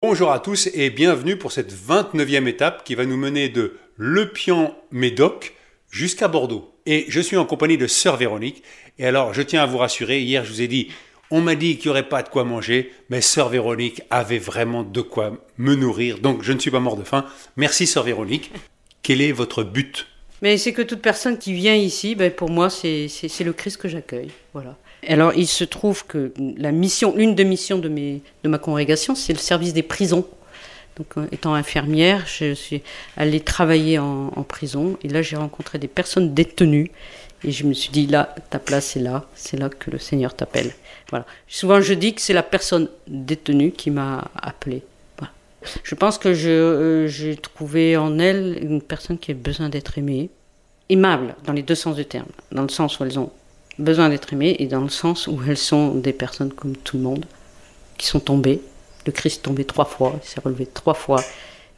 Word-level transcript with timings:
Bonjour 0.00 0.30
à 0.30 0.38
tous 0.38 0.68
et 0.74 0.90
bienvenue 0.90 1.36
pour 1.36 1.50
cette 1.50 1.74
29e 1.74 2.46
étape 2.46 2.84
qui 2.84 2.94
va 2.94 3.04
nous 3.04 3.16
mener 3.16 3.48
de 3.48 3.78
Le 3.96 4.30
Pian-Médoc 4.30 5.54
jusqu'à 5.90 6.28
Bordeaux. 6.28 6.72
Et 6.86 7.06
je 7.08 7.20
suis 7.20 7.36
en 7.36 7.44
compagnie 7.44 7.78
de 7.78 7.88
Sœur 7.88 8.16
Véronique. 8.16 8.62
Et 9.00 9.06
alors, 9.06 9.34
je 9.34 9.42
tiens 9.42 9.64
à 9.64 9.66
vous 9.66 9.78
rassurer, 9.78 10.20
hier 10.20 10.44
je 10.44 10.52
vous 10.52 10.62
ai 10.62 10.68
dit, 10.68 10.92
on 11.32 11.40
m'a 11.40 11.56
dit 11.56 11.78
qu'il 11.78 11.86
n'y 11.86 11.90
aurait 11.90 12.08
pas 12.08 12.22
de 12.22 12.28
quoi 12.28 12.44
manger, 12.44 12.92
mais 13.10 13.20
Sœur 13.20 13.48
Véronique 13.48 14.02
avait 14.08 14.38
vraiment 14.38 14.84
de 14.84 15.00
quoi 15.00 15.36
me 15.56 15.74
nourrir, 15.74 16.20
donc 16.20 16.44
je 16.44 16.52
ne 16.52 16.60
suis 16.60 16.70
pas 16.70 16.78
mort 16.78 16.96
de 16.96 17.02
faim. 17.02 17.26
Merci 17.56 17.88
Sœur 17.88 18.04
Véronique. 18.04 18.52
Quel 19.02 19.20
est 19.20 19.32
votre 19.32 19.64
but? 19.64 20.06
Mais 20.42 20.58
c'est 20.58 20.72
que 20.72 20.82
toute 20.82 21.02
personne 21.02 21.38
qui 21.38 21.54
vient 21.54 21.74
ici, 21.74 22.14
ben, 22.14 22.30
pour 22.30 22.50
moi, 22.50 22.70
c'est 22.70 23.08
le 23.40 23.52
Christ 23.52 23.78
que 23.78 23.88
j'accueille. 23.88 24.30
Voilà. 24.52 24.76
Alors, 25.06 25.32
il 25.34 25.46
se 25.46 25.64
trouve 25.64 26.06
que 26.06 26.32
la 26.56 26.72
mission, 26.72 27.16
une 27.16 27.34
des 27.34 27.44
missions 27.44 27.78
de, 27.78 27.88
mes, 27.88 28.20
de 28.42 28.48
ma 28.48 28.58
congrégation, 28.58 29.14
c'est 29.14 29.32
le 29.32 29.38
service 29.38 29.72
des 29.72 29.82
prisons. 29.82 30.26
Donc, 30.96 31.16
euh, 31.16 31.26
étant 31.30 31.54
infirmière, 31.54 32.24
je 32.26 32.54
suis 32.54 32.82
allée 33.16 33.40
travailler 33.40 33.98
en, 33.98 34.30
prison. 34.42 34.98
Et 35.02 35.08
là, 35.08 35.22
j'ai 35.22 35.36
rencontré 35.36 35.78
des 35.78 35.88
personnes 35.88 36.34
détenues. 36.34 36.90
Et 37.44 37.52
je 37.52 37.64
me 37.64 37.72
suis 37.72 37.90
dit, 37.90 38.06
là, 38.06 38.34
ta 38.50 38.58
place 38.58 38.96
est 38.96 39.00
là. 39.00 39.26
C'est 39.34 39.56
là 39.56 39.68
que 39.68 39.92
le 39.92 39.98
Seigneur 39.98 40.34
t'appelle. 40.34 40.72
Voilà. 41.10 41.24
Souvent, 41.46 41.80
je 41.80 41.94
dis 41.94 42.14
que 42.14 42.20
c'est 42.20 42.32
la 42.32 42.42
personne 42.42 42.88
détenue 43.06 43.70
qui 43.70 43.92
m'a 43.92 44.28
appelé. 44.34 44.82
Voilà. 45.18 45.32
Je 45.84 45.94
pense 45.94 46.18
que 46.18 46.28
euh, 46.28 47.06
j'ai 47.06 47.36
trouvé 47.36 47.96
en 47.96 48.18
elle 48.18 48.58
une 48.60 48.82
personne 48.82 49.18
qui 49.18 49.30
a 49.30 49.34
besoin 49.34 49.68
d'être 49.68 49.98
aimée. 49.98 50.30
Aimable, 50.88 51.36
dans 51.44 51.52
les 51.52 51.62
deux 51.62 51.76
sens 51.76 51.94
du 51.94 52.04
terme. 52.06 52.28
Dans 52.50 52.62
le 52.62 52.70
sens 52.70 52.98
où 52.98 53.04
elles 53.04 53.18
ont 53.18 53.30
besoin 53.78 54.08
d'être 54.08 54.32
aimées 54.32 54.56
et 54.58 54.66
dans 54.66 54.80
le 54.80 54.88
sens 54.88 55.26
où 55.26 55.40
elles 55.46 55.56
sont 55.56 55.94
des 55.94 56.12
personnes 56.12 56.52
comme 56.52 56.76
tout 56.76 56.96
le 56.96 57.02
monde, 57.02 57.24
qui 57.96 58.06
sont 58.06 58.20
tombées. 58.20 58.60
Le 59.06 59.12
Christ 59.12 59.40
est 59.40 59.42
tombé 59.42 59.64
trois 59.64 59.84
fois, 59.84 60.18
il 60.22 60.28
s'est 60.28 60.40
relevé 60.40 60.66
trois 60.66 60.94
fois. 60.94 61.22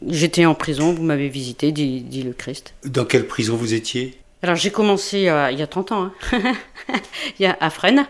J'étais 0.06 0.46
en 0.46 0.54
prison, 0.54 0.92
vous 0.92 1.02
m'avez 1.02 1.28
visité, 1.28 1.72
dit, 1.72 2.00
dit 2.00 2.22
le 2.22 2.32
Christ. 2.32 2.74
Dans 2.84 3.04
quelle 3.04 3.26
prison 3.26 3.56
vous 3.56 3.74
étiez? 3.74 4.18
Alors 4.42 4.56
j'ai 4.56 4.70
commencé 4.70 5.28
euh, 5.28 5.50
il 5.50 5.58
y 5.58 5.62
a 5.62 5.66
30 5.66 5.92
ans, 5.92 6.02
hein. 6.04 6.12
il 7.38 7.42
y 7.42 7.46
a 7.46 7.56
à 7.60 7.68
Fresnes, 7.68 8.06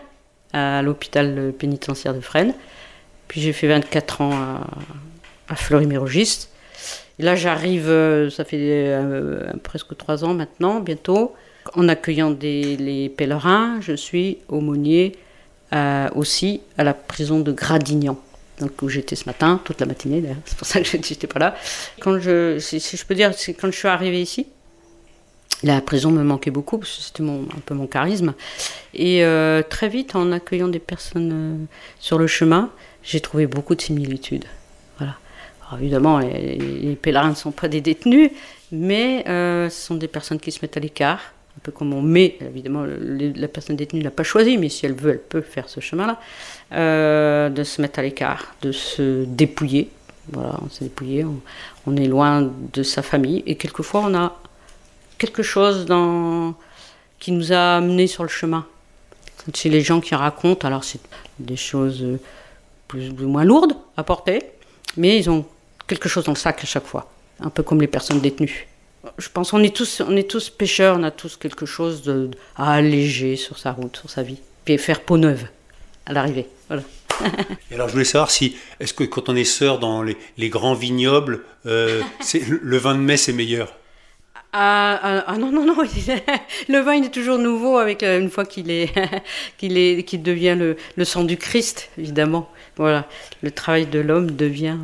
à 0.53 0.81
l'hôpital 0.81 1.53
pénitentiaire 1.57 2.13
de 2.13 2.21
Fresnes. 2.21 2.53
Puis 3.27 3.41
j'ai 3.41 3.51
fait 3.53 3.67
24 3.67 4.21
ans 4.21 4.31
à, 4.31 4.67
à 5.49 5.55
Fleury-Mérogis. 5.55 6.47
Et 7.19 7.23
là 7.23 7.35
j'arrive, 7.35 7.89
euh, 7.89 8.29
ça 8.29 8.45
fait 8.45 8.57
euh, 8.61 9.51
presque 9.63 9.95
trois 9.97 10.23
ans 10.23 10.33
maintenant, 10.33 10.79
bientôt. 10.79 11.35
En 11.73 11.87
accueillant 11.87 12.35
les 12.41 13.09
pèlerins, 13.15 13.79
je 13.81 13.93
suis 13.93 14.39
aumônier 14.49 15.15
euh, 15.73 16.09
aussi 16.15 16.59
à 16.77 16.83
la 16.83 16.93
prison 16.93 17.39
de 17.39 17.53
Gradignan, 17.53 18.19
donc 18.59 18.81
où 18.81 18.89
j'étais 18.89 19.15
ce 19.15 19.23
matin, 19.25 19.61
toute 19.63 19.79
la 19.79 19.85
matinée 19.85 20.19
d'ailleurs, 20.19 20.35
c'est 20.43 20.57
pour 20.57 20.67
ça 20.67 20.81
que 20.81 20.85
je 20.85 20.97
n'étais 20.97 21.27
pas 21.27 21.39
là. 21.39 21.55
Quand 22.01 22.19
je, 22.19 22.59
si, 22.59 22.79
je 22.81 23.05
peux 23.05 23.15
dire, 23.15 23.33
c'est 23.33 23.53
quand 23.53 23.71
je 23.71 23.77
suis 23.77 23.87
arrivée 23.87 24.21
ici, 24.21 24.47
la 25.63 25.79
prison 25.79 26.11
me 26.11 26.23
manquait 26.23 26.51
beaucoup, 26.51 26.77
parce 26.77 26.97
que 26.97 27.01
c'était 27.03 27.23
un 27.23 27.59
peu 27.65 27.73
mon 27.73 27.87
charisme. 27.87 28.33
Et 28.93 29.23
euh, 29.23 29.63
très 29.63 29.87
vite, 29.87 30.13
en 30.13 30.33
accueillant 30.33 30.67
des 30.67 30.79
personnes 30.79 31.31
euh, 31.31 31.65
sur 32.01 32.17
le 32.17 32.27
chemin, 32.27 32.69
j'ai 33.01 33.21
trouvé 33.21 33.47
beaucoup 33.47 33.75
de 33.75 33.81
similitudes. 33.81 34.45
Voilà. 34.97 35.15
Alors, 35.69 35.79
évidemment, 35.79 36.19
les, 36.19 36.97
pèlerins 37.01 37.29
ne 37.29 37.35
sont 37.35 37.51
pas 37.51 37.69
des 37.69 37.79
détenus, 37.79 38.29
mais 38.73 39.23
ce 39.25 39.69
sont 39.69 39.95
des 39.95 40.09
personnes 40.09 40.39
qui 40.39 40.51
se 40.51 40.59
mettent 40.61 40.75
à 40.75 40.81
l'écart, 40.81 41.21
un 41.57 41.59
peu 41.61 41.71
comme 41.71 41.93
on 41.93 42.01
met, 42.01 42.37
évidemment, 42.41 42.85
la 42.85 43.47
personne 43.47 43.75
détenue 43.75 44.01
n'a 44.01 44.11
pas 44.11 44.23
choisi, 44.23 44.57
mais 44.57 44.69
si 44.69 44.85
elle 44.85 44.93
veut, 44.93 45.11
elle 45.11 45.19
peut 45.19 45.41
faire 45.41 45.67
ce 45.67 45.79
chemin-là, 45.79 46.19
euh, 46.73 47.49
de 47.49 47.63
se 47.63 47.81
mettre 47.81 47.99
à 47.99 48.01
l'écart, 48.03 48.55
de 48.61 48.71
se 48.71 49.25
dépouiller. 49.25 49.89
Voilà, 50.31 50.57
on 50.63 50.69
s'est 50.69 50.85
dépouillé, 50.85 51.25
on, 51.25 51.41
on, 51.87 51.97
est 51.97 52.05
loin 52.05 52.49
de 52.73 52.83
sa 52.83 53.01
famille, 53.01 53.43
et 53.45 53.55
quelquefois 53.55 54.01
on 54.05 54.13
a 54.15 54.39
quelque 55.17 55.43
chose 55.43 55.85
dans, 55.85 56.55
qui 57.19 57.31
nous 57.31 57.51
a 57.51 57.77
amenés 57.77 58.07
sur 58.07 58.23
le 58.23 58.29
chemin. 58.29 58.65
C'est 59.53 59.69
les 59.69 59.81
gens 59.81 59.99
qui 59.99 60.15
racontent, 60.15 60.65
alors 60.67 60.83
c'est 60.83 61.01
des 61.39 61.57
choses 61.57 62.05
plus 62.87 63.09
ou 63.09 63.27
moins 63.27 63.43
lourdes 63.43 63.75
à 63.97 64.03
porter, 64.03 64.41
mais 64.95 65.17
ils 65.17 65.29
ont 65.29 65.45
quelque 65.87 66.07
chose 66.07 66.23
dans 66.23 66.33
le 66.33 66.37
sac 66.37 66.63
à 66.63 66.65
chaque 66.65 66.85
fois, 66.85 67.11
un 67.39 67.49
peu 67.49 67.63
comme 67.63 67.81
les 67.81 67.87
personnes 67.87 68.21
détenues 68.21 68.67
je 69.17 69.29
pense 69.29 69.51
qu'on 69.51 69.63
est 69.63 69.75
tous, 69.75 70.01
on 70.05 70.15
est 70.15 70.29
tous 70.29 70.49
pêcheurs, 70.49 70.97
on 70.99 71.03
a 71.03 71.11
tous 71.11 71.35
quelque 71.35 71.65
chose 71.65 72.03
de, 72.03 72.29
à 72.55 72.73
alléger 72.73 73.35
sur 73.35 73.57
sa 73.57 73.71
route, 73.71 73.97
sur 73.97 74.09
sa 74.09 74.23
vie, 74.23 74.39
puis 74.65 74.77
faire 74.77 75.01
peau 75.01 75.17
neuve 75.17 75.45
à 76.05 76.13
l'arrivée. 76.13 76.47
Voilà. 76.67 76.83
Et 77.71 77.75
alors 77.75 77.87
je 77.87 77.93
voulais 77.93 78.05
savoir 78.05 78.31
si, 78.31 78.55
est-ce 78.79 78.93
que 78.93 79.03
quand 79.03 79.29
on 79.29 79.35
est 79.35 79.43
sœur 79.43 79.79
dans 79.79 80.03
les, 80.03 80.17
les 80.37 80.49
grands 80.49 80.73
vignobles, 80.73 81.43
euh, 81.65 82.01
le 82.49 82.77
vin 82.77 82.95
de 82.95 82.99
mai 82.99 83.17
c'est 83.17 83.33
meilleur? 83.33 83.75
Ah, 84.53 84.99
ah, 85.01 85.23
ah, 85.27 85.37
non, 85.37 85.49
non, 85.49 85.65
non, 85.65 85.75
le 86.69 86.79
vin 86.79 86.93
il 86.95 87.05
est 87.05 87.13
toujours 87.13 87.37
nouveau 87.37 87.77
avec 87.77 88.03
une 88.03 88.29
fois 88.29 88.45
qu'il 88.45 88.69
est, 88.69 88.91
qu'il 89.57 89.77
est, 89.77 90.03
qu'il 90.03 90.21
devient 90.21 90.57
le, 90.59 90.75
le 90.97 91.05
sang 91.05 91.23
du 91.23 91.37
Christ, 91.37 91.89
évidemment. 91.97 92.49
Voilà, 92.75 93.07
le 93.41 93.51
travail 93.51 93.85
de 93.85 93.99
l'homme 93.99 94.31
devient 94.31 94.77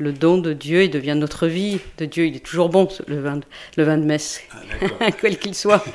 le 0.00 0.12
don 0.12 0.38
de 0.38 0.52
Dieu 0.52 0.80
et 0.80 0.88
devient 0.88 1.14
notre 1.14 1.46
vie 1.46 1.78
de 1.98 2.06
Dieu. 2.06 2.26
Il 2.26 2.34
est 2.34 2.44
toujours 2.44 2.70
bon, 2.70 2.88
le 3.06 3.20
vin 3.20 3.36
de, 3.36 3.44
le 3.76 3.84
vin 3.84 3.98
de 3.98 4.04
messe, 4.04 4.40
ah, 5.00 5.10
quel 5.20 5.38
qu'il 5.38 5.54
soit. 5.54 5.84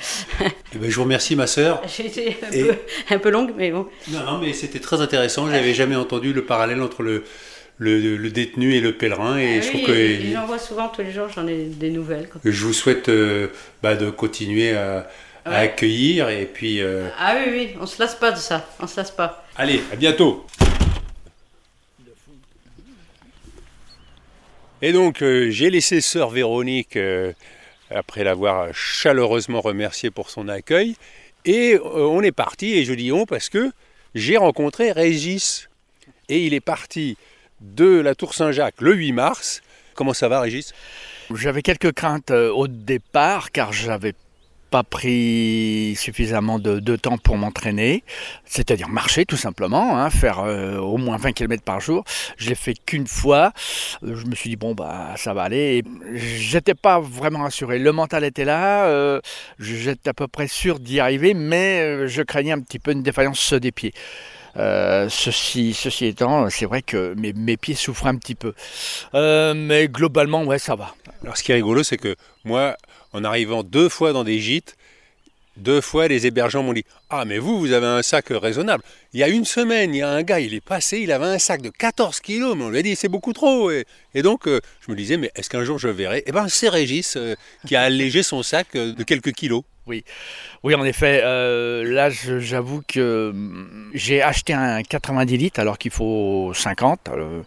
Eh 0.73 0.77
ben, 0.77 0.89
je 0.89 0.95
vous 0.97 1.03
remercie, 1.03 1.37
ma 1.37 1.47
sœur. 1.47 1.81
J'ai 1.97 2.07
été 2.07 2.37
un, 2.45 2.51
et... 2.51 2.63
peu, 2.65 2.75
un, 3.11 3.17
peu, 3.17 3.29
longue, 3.29 3.53
mais 3.57 3.71
bon. 3.71 3.87
Non, 4.09 4.19
non, 4.25 4.37
mais 4.39 4.51
c'était 4.51 4.79
très 4.79 4.99
intéressant. 4.99 5.49
J'avais 5.49 5.73
jamais 5.73 5.95
entendu 5.95 6.33
le 6.33 6.43
parallèle 6.43 6.81
entre 6.81 7.01
le, 7.01 7.23
le, 7.77 8.17
le, 8.17 8.29
détenu 8.29 8.75
et 8.75 8.81
le 8.81 8.91
pèlerin. 8.91 9.37
Et 9.37 9.57
ah 9.57 9.61
je 9.61 9.67
oui, 9.69 9.83
trouve 9.83 9.95
que 9.95 10.33
j'en 10.33 10.45
vois 10.45 10.59
souvent 10.59 10.89
tous 10.89 11.01
les 11.01 11.11
jours, 11.11 11.27
j'en 11.33 11.47
ai 11.47 11.63
des 11.63 11.91
nouvelles. 11.91 12.27
Quoi. 12.27 12.41
Je 12.43 12.65
vous 12.65 12.73
souhaite 12.73 13.07
euh, 13.07 13.47
bah, 13.81 13.95
de 13.95 14.09
continuer 14.09 14.75
à, 14.75 15.07
accueillir 15.45 16.27
et 16.29 16.45
puis. 16.45 16.81
Euh... 16.81 17.07
Ah 17.17 17.35
oui, 17.37 17.51
oui, 17.51 17.69
on 17.79 17.85
se 17.85 18.01
lasse 18.01 18.15
pas 18.15 18.31
de 18.31 18.37
ça, 18.37 18.67
on 18.81 18.87
se 18.87 18.97
lasse 18.97 19.11
pas. 19.11 19.45
Allez, 19.55 19.81
à 19.93 19.95
bientôt. 19.95 20.45
Et 24.81 24.91
donc, 24.91 25.21
euh, 25.21 25.49
j'ai 25.51 25.69
laissé 25.69 26.01
sœur 26.01 26.29
Véronique, 26.29 26.97
euh, 26.97 27.31
après 27.89 28.23
l'avoir 28.23 28.73
chaleureusement 28.73 29.61
remerciée 29.61 30.11
pour 30.11 30.29
son 30.29 30.49
accueil, 30.49 30.95
et 31.45 31.75
euh, 31.75 31.79
on 31.81 32.21
est 32.21 32.33
parti, 32.33 32.73
et 32.73 32.83
je 32.83 32.93
dis 32.93 33.11
on 33.11 33.25
parce 33.25 33.47
que 33.47 33.71
j'ai 34.15 34.35
rencontré 34.35 34.91
Régis, 34.91 35.69
et 36.27 36.45
il 36.45 36.53
est 36.53 36.61
parti 36.61 37.17
de 37.61 37.85
la 37.85 38.15
Tour 38.15 38.33
Saint-Jacques 38.33 38.81
le 38.81 38.93
8 38.93 39.13
mars. 39.13 39.61
Comment 39.93 40.13
ça 40.13 40.27
va, 40.27 40.41
Régis? 40.41 40.73
J'avais 41.33 41.61
quelques 41.61 41.93
craintes 41.93 42.31
au 42.31 42.67
départ, 42.67 43.51
car 43.51 43.71
j'avais 43.71 44.13
pas 44.69 44.83
pris 44.83 45.95
suffisamment 45.95 46.59
de, 46.59 46.95
temps 46.95 47.17
pour 47.17 47.37
m'entraîner, 47.37 48.03
c'est-à-dire 48.45 48.89
marcher 48.89 49.25
tout 49.25 49.37
simplement, 49.37 49.97
hein, 49.97 50.09
faire 50.09 50.39
euh, 50.39 50.77
au 50.77 50.97
moins 50.97 51.17
20 51.17 51.33
km 51.33 51.63
par 51.63 51.79
jour. 51.79 52.03
Je 52.37 52.49
l'ai 52.49 52.55
fait 52.55 52.73
qu'une 52.73 53.07
fois. 53.07 53.51
Je 54.01 54.25
me 54.25 54.35
suis 54.35 54.49
dit 54.49 54.55
bon 54.55 54.73
bah 54.73 55.13
ça 55.17 55.33
va 55.33 55.43
aller. 55.43 55.83
J'étais 56.13 56.73
pas 56.73 56.99
vraiment 56.99 57.39
rassuré. 57.39 57.79
Le 57.79 57.91
mental 57.91 58.23
était 58.23 58.45
là. 58.45 58.85
Euh, 58.85 59.19
J'étais 59.59 60.09
à 60.09 60.13
peu 60.13 60.27
près 60.27 60.47
sûr 60.47 60.79
d'y 60.79 60.99
arriver, 60.99 61.33
mais 61.33 61.81
euh, 61.81 62.07
je 62.07 62.21
craignais 62.21 62.51
un 62.51 62.61
petit 62.61 62.79
peu 62.79 62.91
une 62.91 63.03
défaillance 63.03 63.53
des 63.53 63.71
pieds. 63.71 63.93
Euh, 64.57 65.09
ceci, 65.09 65.75
étant, 66.01 66.49
c'est 66.49 66.65
vrai 66.65 66.81
que 66.81 67.13
mes, 67.15 67.57
pieds 67.57 67.75
souffrent 67.75 68.07
un 68.07 68.15
petit 68.15 68.35
peu. 68.35 68.53
Euh, 69.13 69.53
mais 69.53 69.87
globalement, 69.87 70.43
ouais, 70.43 70.59
ça 70.59 70.75
va. 70.75 70.95
Alors, 71.23 71.37
ce 71.37 71.43
qui 71.43 71.51
est 71.51 71.55
rigolo, 71.55 71.83
c'est 71.83 71.97
que 71.97 72.15
moi, 72.43 72.77
en 73.13 73.23
arrivant 73.23 73.63
deux 73.63 73.89
fois 73.89 74.13
dans 74.13 74.23
des 74.23 74.39
gîtes, 74.39 74.77
deux 75.57 75.79
fois 75.79 76.09
les 76.09 76.27
hébergeants 76.27 76.63
m'ont 76.63 76.73
dit 76.73 76.83
Ah, 77.09 77.23
mais 77.25 77.37
vous, 77.37 77.59
vous 77.59 77.71
avez 77.71 77.87
un 77.87 78.01
sac 78.01 78.25
raisonnable. 78.29 78.83
Il 79.13 79.19
y 79.19 79.23
a 79.23 79.29
une 79.29 79.45
semaine, 79.45 79.95
il 79.95 79.99
y 79.99 80.01
a 80.01 80.09
un 80.09 80.21
gars, 80.21 80.39
il 80.39 80.53
est 80.53 80.63
passé, 80.63 80.99
il 80.99 81.11
avait 81.11 81.25
un 81.25 81.39
sac 81.39 81.61
de 81.61 81.69
14 81.69 82.19
kilos, 82.19 82.55
mais 82.57 82.65
on 82.65 82.69
lui 82.69 82.79
a 82.79 82.81
dit 82.81 82.95
C'est 82.95 83.07
beaucoup 83.07 83.33
trop. 83.33 83.71
Et, 83.71 83.85
donc, 84.21 84.47
euh, 84.47 84.59
je 84.85 84.91
me 84.91 84.97
disais 84.97 85.17
Mais 85.17 85.31
est-ce 85.35 85.49
qu'un 85.49 85.63
jour 85.63 85.79
je 85.79 85.87
verrai 85.87 86.23
Eh 86.25 86.31
bien, 86.31 86.47
c'est 86.49 86.69
Régis 86.69 87.17
qui 87.67 87.75
a 87.75 87.83
allégé 87.83 88.23
son 88.23 88.43
sac 88.43 88.73
de 88.73 89.03
quelques 89.03 89.31
kilos. 89.31 89.63
Oui, 89.87 90.03
oui, 90.63 90.73
en 90.73 90.83
effet. 90.83 91.21
Euh, 91.23 91.83
là, 91.83 92.09
j'avoue 92.09 92.81
que 92.87 93.29
hum, 93.29 93.91
j'ai 93.93 94.21
acheté 94.21 94.53
un 94.53 94.81
90 94.81 95.37
litres 95.37 95.59
alors 95.59 95.77
qu'il 95.77 95.91
faut 95.91 96.51
50, 96.55 97.09
euh, 97.09 97.43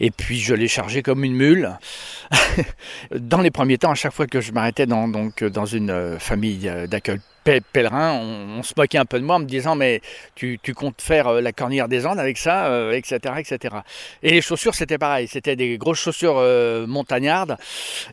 et 0.00 0.10
puis 0.10 0.40
je 0.40 0.54
l'ai 0.54 0.68
chargé 0.68 1.02
comme 1.02 1.22
une 1.22 1.34
mule. 1.34 1.78
dans 3.14 3.40
les 3.40 3.52
premiers 3.52 3.78
temps, 3.78 3.92
à 3.92 3.94
chaque 3.94 4.12
fois 4.12 4.26
que 4.26 4.40
je 4.40 4.50
m'arrêtais 4.50 4.86
dans, 4.86 5.06
donc, 5.06 5.44
dans 5.44 5.66
une 5.66 6.18
famille 6.18 6.70
d'accueil 6.88 7.20
pèlerins, 7.72 8.12
on, 8.14 8.62
se 8.62 8.72
moquait 8.76 8.98
un 8.98 9.04
peu 9.04 9.20
de 9.20 9.24
moi 9.24 9.36
en 9.36 9.38
me 9.40 9.44
disant 9.44 9.76
mais 9.76 10.00
tu, 10.34 10.58
comptes 10.74 11.00
faire 11.00 11.28
euh, 11.28 11.40
la 11.40 11.52
cornière 11.52 11.88
des 11.88 12.06
Andes 12.06 12.18
avec 12.18 12.38
ça, 12.38 12.90
etc., 12.92 13.18
euh, 13.26 13.36
etc. 13.36 13.76
Et 14.22 14.30
les 14.30 14.42
chaussures 14.42 14.74
c'était 14.74 14.98
pareil, 14.98 15.28
c'était 15.28 15.56
des 15.56 15.78
grosses 15.78 16.00
chaussures 16.00 16.38
euh, 16.38 16.86
montagnardes. 16.86 17.56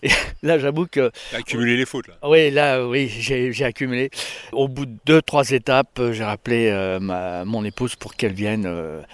Et 0.03 0.09
là 0.43 0.59
j'avoue 0.59 0.85
que... 0.85 1.11
as 1.33 1.37
accumulé 1.37 1.77
les 1.77 1.85
fautes 1.85 2.07
là. 2.07 2.15
Oui, 2.23 2.51
là 2.51 2.85
oui, 2.85 3.09
j'ai 3.09 3.65
accumulé. 3.65 4.09
Au 4.51 4.67
bout 4.67 4.85
de 4.85 4.95
deux, 5.05 5.21
trois 5.21 5.49
étapes, 5.49 5.99
j'ai 6.11 6.23
rappelé 6.23 6.71
mon 7.45 7.63
épouse 7.65 7.95
pour 7.95 8.15
qu'elle 8.15 8.33
vienne 8.33 8.69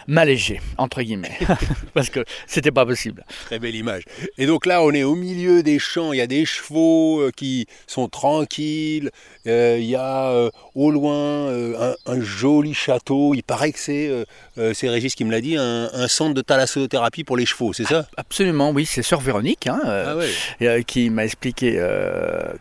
m'alléger, 0.08 0.60
entre 0.78 1.02
guillemets, 1.02 1.38
parce 1.94 2.10
que 2.10 2.24
c'était 2.46 2.72
pas 2.72 2.86
possible. 2.86 3.24
Très 3.46 3.60
belle 3.60 3.76
image. 3.76 4.04
Et 4.38 4.46
donc 4.46 4.66
là 4.66 4.82
on 4.82 4.92
est 4.92 5.04
au 5.04 5.16
milieu 5.16 5.64
des 5.64 5.80
champs, 5.80 6.14
il 6.14 6.18
y 6.18 6.22
a 6.22 6.28
des 6.28 6.46
chevaux 6.46 7.30
qui 7.36 7.68
sont 7.88 8.08
tranquilles, 8.08 9.12
il 9.46 9.86
y 9.86 9.96
a 9.96 10.09
euh, 10.10 10.50
au 10.76 10.92
loin 10.92 11.14
euh, 11.14 11.94
un, 12.06 12.22
joli 12.22 12.74
château. 12.74 13.34
Il 13.34 13.44
paraît 13.44 13.72
que 13.72 13.80
c'est, 13.80 14.10
euh, 14.58 14.74
c'est 14.74 14.90
Régis 14.90 15.16
qui 15.16 15.26
me 15.26 15.32
l'a 15.32 15.42
dit, 15.42 15.58
un, 15.58 16.08
centre 16.08 16.34
de 16.34 16.42
thalassothérapie 16.42 17.24
pour 17.24 17.38
les 17.38 17.46
chevaux, 17.46 17.74
c'est 17.74 17.86
ça? 17.86 18.06
Absolument, 18.18 18.72
oui. 18.72 18.86
C'est 18.86 19.04
Sœur 19.04 19.22
Véronique 19.22 19.68
hein, 19.68 19.80
ah 19.86 20.82
qui 20.84 21.10
m'a 21.10 21.26
expliqué 21.26 21.80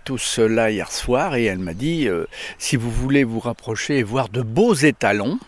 tout 0.04 0.18
cela 0.18 0.70
hier 0.70 0.92
soir 0.92 1.34
et 1.34 1.44
elle 1.44 1.58
m'a 1.58 1.74
dit 1.74 2.08
si 2.58 2.76
vous 2.76 2.90
voulez 2.90 3.24
vous 3.24 3.40
rapprocher 3.40 3.98
et 3.98 4.02
voir 4.02 4.28
de 4.28 4.42
beaux 4.42 4.74
étalons, 4.74 5.38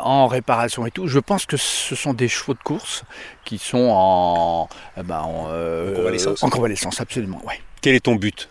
en 0.00 0.26
réparation 0.26 0.86
et 0.86 0.90
tout. 0.90 1.06
Je 1.06 1.18
pense 1.18 1.46
que 1.46 1.56
ce 1.56 1.94
sont 1.94 2.14
des 2.14 2.28
chevaux 2.28 2.54
de 2.54 2.62
course 2.62 3.04
qui 3.44 3.58
sont 3.58 3.88
en, 3.90 4.68
eh 4.96 5.02
ben, 5.02 5.20
en, 5.20 6.50
convalescence. 6.50 7.00
absolument. 7.00 7.40
Ouais. 7.46 7.60
Quel 7.80 7.94
est 7.94 8.00
ton 8.00 8.16
but? 8.16 8.48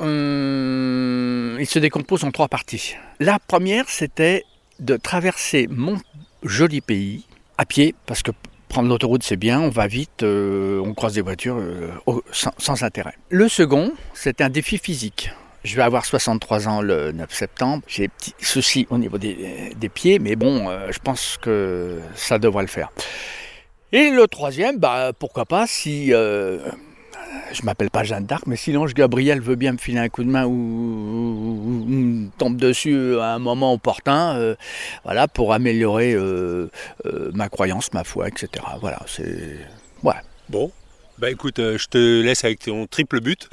Hum, 0.00 1.58
il 1.60 1.66
se 1.66 1.78
décompose 1.78 2.24
en 2.24 2.30
trois 2.30 2.48
parties. 2.48 2.96
La 3.18 3.38
première, 3.38 3.88
c'était 3.88 4.44
de 4.78 4.96
traverser 4.96 5.68
mon 5.70 5.98
joli 6.42 6.80
pays 6.80 7.26
à 7.58 7.66
pied, 7.66 7.94
parce 8.06 8.22
que 8.22 8.30
prendre 8.70 8.88
l'autoroute 8.88 9.22
c'est 9.22 9.36
bien, 9.36 9.60
on 9.60 9.68
va 9.68 9.86
vite, 9.88 10.22
euh, 10.22 10.80
on 10.82 10.94
croise 10.94 11.14
des 11.14 11.20
voitures 11.20 11.58
euh, 11.58 11.90
sans, 12.32 12.82
intérêt. 12.82 13.14
Le 13.28 13.48
second, 13.48 13.92
c'était 14.14 14.42
un 14.42 14.48
défi 14.48 14.78
physique. 14.78 15.32
Je 15.64 15.76
vais 15.76 15.82
avoir 15.82 16.06
63 16.06 16.68
ans 16.68 16.80
le 16.80 17.12
9 17.12 17.30
septembre. 17.30 17.82
J'ai 17.86 18.04
des 18.04 18.08
petits 18.08 18.34
soucis 18.40 18.86
au 18.88 18.96
niveau 18.96 19.18
des, 19.18 19.90
pieds, 19.92 20.18
mais 20.18 20.34
bon, 20.34 20.70
euh, 20.70 20.90
je 20.90 20.98
pense 20.98 21.36
que 21.42 21.98
ça 22.14 22.38
devrait 22.38 22.62
le 22.62 22.68
faire. 22.68 22.90
Et 23.92 24.08
le 24.08 24.26
troisième, 24.28 24.78
bah, 24.78 25.12
pourquoi 25.18 25.44
pas 25.44 25.66
si 25.66 26.14
je 27.52 27.62
m'appelle 27.62 27.90
pas 27.90 28.04
Jeanne 28.04 28.26
d'Arc, 28.26 28.46
mais 28.46 28.56
si 28.56 28.72
l'ange 28.72 28.94
Gabriel 28.94 29.40
veut 29.40 29.56
bien 29.56 29.72
me 29.72 29.78
filer 29.78 29.98
un 29.98 30.08
coup 30.08 30.24
de 30.24 30.28
main 30.28 30.46
ou, 30.46 31.84
me 31.88 32.28
tombe 32.38 32.56
dessus 32.56 33.18
à 33.18 33.34
un 33.34 33.38
moment 33.38 33.72
opportun, 33.72 34.36
euh, 34.36 34.54
voilà, 35.04 35.28
pour 35.28 35.52
améliorer 35.52 36.12
euh, 36.12 36.70
euh, 37.06 37.30
ma 37.34 37.48
croyance, 37.48 37.92
ma 37.92 38.04
foi, 38.04 38.28
etc. 38.28 38.64
Voilà, 38.80 39.00
c'est. 39.06 39.58
Ouais. 40.02 40.14
Bon. 40.48 40.70
Bah 41.18 41.30
écoute, 41.30 41.58
je 41.58 41.86
te 41.86 42.22
laisse 42.22 42.44
avec 42.44 42.60
ton 42.60 42.86
triple 42.86 43.20
but. 43.20 43.48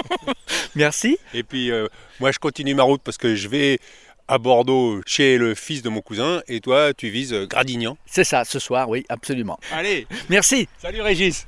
Merci. 0.74 1.16
Et 1.32 1.44
puis, 1.44 1.70
moi, 2.18 2.32
je 2.32 2.40
continue 2.40 2.74
ma 2.74 2.82
route 2.82 3.00
parce 3.04 3.16
que 3.16 3.36
je 3.36 3.46
vais 3.46 3.78
à 4.26 4.38
Bordeaux 4.38 5.00
chez 5.06 5.38
le 5.38 5.54
fils 5.54 5.82
de 5.82 5.90
mon 5.90 6.00
cousin 6.00 6.42
et 6.48 6.60
toi 6.60 6.92
tu 6.92 7.08
vises 7.08 7.32
Gradignan. 7.32 7.96
C'est 8.04 8.24
ça, 8.24 8.44
ce 8.44 8.58
soir, 8.58 8.88
oui, 8.88 9.06
absolument. 9.08 9.60
Allez, 9.72 10.08
merci. 10.28 10.68
Salut 10.82 11.00
Régis. 11.00 11.46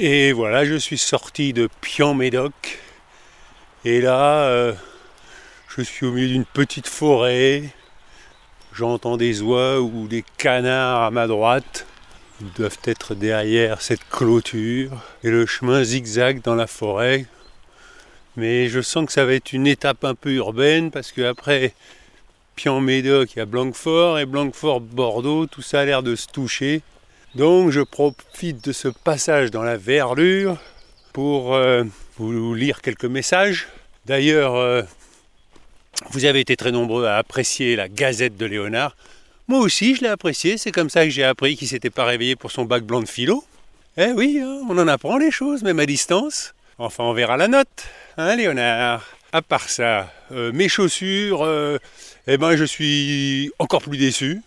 Et 0.00 0.30
voilà, 0.30 0.64
je 0.64 0.76
suis 0.76 0.96
sorti 0.96 1.52
de 1.52 1.68
Pian-Médoc. 1.80 2.78
Et 3.84 4.00
là, 4.00 4.42
euh, 4.44 4.72
je 5.76 5.82
suis 5.82 6.06
au 6.06 6.12
milieu 6.12 6.28
d'une 6.28 6.44
petite 6.44 6.86
forêt. 6.86 7.64
J'entends 8.72 9.16
des 9.16 9.42
oies 9.42 9.80
ou 9.80 10.06
des 10.06 10.24
canards 10.36 11.02
à 11.02 11.10
ma 11.10 11.26
droite. 11.26 11.84
Ils 12.40 12.52
doivent 12.52 12.78
être 12.84 13.16
derrière 13.16 13.82
cette 13.82 14.08
clôture. 14.08 14.92
Et 15.24 15.30
le 15.30 15.46
chemin 15.46 15.82
zigzag 15.82 16.42
dans 16.42 16.54
la 16.54 16.68
forêt. 16.68 17.26
Mais 18.36 18.68
je 18.68 18.80
sens 18.80 19.04
que 19.04 19.10
ça 19.10 19.24
va 19.24 19.34
être 19.34 19.52
une 19.52 19.66
étape 19.66 20.04
un 20.04 20.14
peu 20.14 20.30
urbaine 20.30 20.92
parce 20.92 21.10
qu'après 21.10 21.74
Pian-Médoc, 22.54 23.32
il 23.34 23.38
y 23.40 23.42
a 23.42 23.46
Blanquefort 23.46 24.20
et 24.20 24.26
Blanquefort-Bordeaux. 24.26 25.46
Tout 25.46 25.62
ça 25.62 25.80
a 25.80 25.84
l'air 25.84 26.04
de 26.04 26.14
se 26.14 26.28
toucher. 26.28 26.82
Donc 27.34 27.70
je 27.70 27.80
profite 27.80 28.64
de 28.64 28.72
ce 28.72 28.88
passage 28.88 29.50
dans 29.50 29.62
la 29.62 29.76
verdure 29.76 30.56
pour 31.12 31.54
euh, 31.54 31.84
vous 32.16 32.54
lire 32.54 32.80
quelques 32.80 33.04
messages. 33.04 33.68
D'ailleurs, 34.06 34.54
euh, 34.54 34.82
vous 36.10 36.24
avez 36.24 36.40
été 36.40 36.56
très 36.56 36.72
nombreux 36.72 37.04
à 37.04 37.16
apprécier 37.16 37.76
la 37.76 37.88
Gazette 37.88 38.36
de 38.38 38.46
Léonard. 38.46 38.96
Moi 39.46 39.60
aussi, 39.60 39.94
je 39.94 40.02
l'ai 40.02 40.08
apprécié. 40.08 40.56
C'est 40.56 40.72
comme 40.72 40.88
ça 40.88 41.04
que 41.04 41.10
j'ai 41.10 41.24
appris 41.24 41.56
qu'il 41.56 41.68
s'était 41.68 41.90
pas 41.90 42.04
réveillé 42.04 42.34
pour 42.34 42.50
son 42.50 42.64
bac 42.64 42.82
blanc 42.82 43.00
de 43.00 43.08
philo. 43.08 43.44
Eh 43.98 44.12
oui, 44.12 44.40
hein, 44.42 44.62
on 44.68 44.78
en 44.78 44.88
apprend 44.88 45.18
les 45.18 45.30
choses, 45.30 45.62
même 45.62 45.80
à 45.80 45.86
distance. 45.86 46.54
Enfin, 46.78 47.04
on 47.04 47.12
verra 47.12 47.36
la 47.36 47.48
note, 47.48 47.84
hein, 48.16 48.36
Léonard. 48.36 49.04
À 49.32 49.42
part 49.42 49.68
ça, 49.68 50.10
euh, 50.32 50.52
mes 50.52 50.68
chaussures, 50.70 51.46
eh 52.26 52.38
ben, 52.38 52.56
je 52.56 52.64
suis 52.64 53.50
encore 53.58 53.82
plus 53.82 53.98
déçu. 53.98 54.40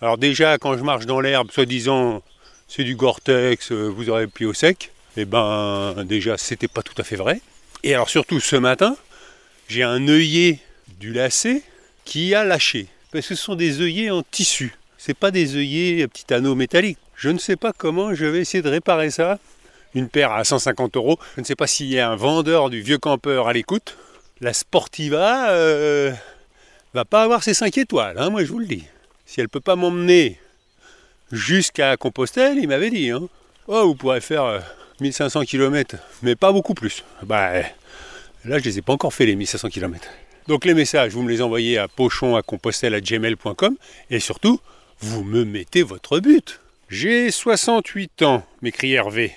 Alors 0.00 0.16
déjà, 0.16 0.58
quand 0.58 0.78
je 0.78 0.84
marche 0.84 1.06
dans 1.06 1.20
l'herbe, 1.20 1.50
soi-disant, 1.50 2.22
c'est 2.68 2.84
du 2.84 2.94
Gore-Tex, 2.94 3.72
euh, 3.72 3.88
vous 3.88 4.10
aurez 4.10 4.22
le 4.22 4.28
pied 4.28 4.46
au 4.46 4.54
sec. 4.54 4.92
Eh 5.16 5.24
ben, 5.24 6.04
déjà, 6.04 6.38
c'était 6.38 6.68
pas 6.68 6.82
tout 6.82 6.94
à 6.98 7.02
fait 7.02 7.16
vrai. 7.16 7.40
Et 7.82 7.94
alors 7.94 8.08
surtout, 8.08 8.38
ce 8.38 8.54
matin, 8.54 8.96
j'ai 9.66 9.82
un 9.82 10.06
œillet 10.06 10.60
du 11.00 11.12
lacet 11.12 11.62
qui 12.04 12.32
a 12.36 12.44
lâché. 12.44 12.86
Parce 13.10 13.26
que 13.26 13.34
ce 13.34 13.42
sont 13.42 13.56
des 13.56 13.80
œillets 13.80 14.10
en 14.10 14.22
tissu. 14.22 14.76
C'est 14.98 15.16
pas 15.16 15.32
des 15.32 15.56
œillets 15.56 16.04
à 16.04 16.08
petit 16.08 16.32
anneau 16.32 16.54
métallique. 16.54 16.98
Je 17.16 17.30
ne 17.30 17.38
sais 17.38 17.56
pas 17.56 17.72
comment 17.76 18.14
je 18.14 18.24
vais 18.24 18.38
essayer 18.38 18.62
de 18.62 18.68
réparer 18.68 19.10
ça. 19.10 19.40
Une 19.96 20.08
paire 20.08 20.30
à 20.30 20.44
150 20.44 20.96
euros. 20.96 21.18
Je 21.34 21.40
ne 21.40 21.46
sais 21.46 21.56
pas 21.56 21.66
s'il 21.66 21.88
y 21.88 21.98
a 21.98 22.08
un 22.08 22.16
vendeur 22.16 22.70
du 22.70 22.82
vieux 22.82 22.98
campeur 22.98 23.48
à 23.48 23.52
l'écoute. 23.52 23.96
La 24.40 24.52
Sportiva 24.52 25.50
euh, 25.50 26.12
va 26.94 27.04
pas 27.04 27.24
avoir 27.24 27.42
ses 27.42 27.54
5 27.54 27.76
étoiles, 27.78 28.16
hein, 28.18 28.30
moi 28.30 28.44
je 28.44 28.52
vous 28.52 28.60
le 28.60 28.66
dis 28.66 28.84
si 29.28 29.40
elle 29.40 29.44
ne 29.44 29.48
peut 29.48 29.60
pas 29.60 29.76
m'emmener 29.76 30.40
jusqu'à 31.30 31.98
Compostelle, 31.98 32.56
il 32.56 32.66
m'avait 32.66 32.88
dit, 32.88 33.10
hein, 33.10 33.28
oh, 33.66 33.88
vous 33.88 33.94
pourrez 33.94 34.22
faire 34.22 34.62
1500 35.02 35.40
euh, 35.40 35.44
km, 35.44 35.96
mais 36.22 36.34
pas 36.34 36.50
beaucoup 36.50 36.72
plus. 36.72 37.04
Bah, 37.22 37.60
là, 37.60 37.68
je 38.44 38.54
ne 38.54 38.58
les 38.60 38.78
ai 38.78 38.82
pas 38.82 38.94
encore 38.94 39.12
fait, 39.12 39.26
les 39.26 39.36
1500 39.36 39.68
km. 39.68 40.08
Donc 40.46 40.64
les 40.64 40.72
messages, 40.72 41.12
vous 41.12 41.22
me 41.22 41.28
les 41.28 41.42
envoyez 41.42 41.76
à 41.76 41.88
pochon 41.88 42.36
à 42.36 42.42
compostelle 42.42 42.94
à 42.94 43.00
et 44.10 44.18
surtout, 44.18 44.60
vous 45.00 45.22
me 45.24 45.44
mettez 45.44 45.82
votre 45.82 46.20
but. 46.20 46.60
J'ai 46.88 47.30
68 47.30 48.22
ans, 48.22 48.46
m'écrit 48.62 48.94
Hervé 48.94 49.34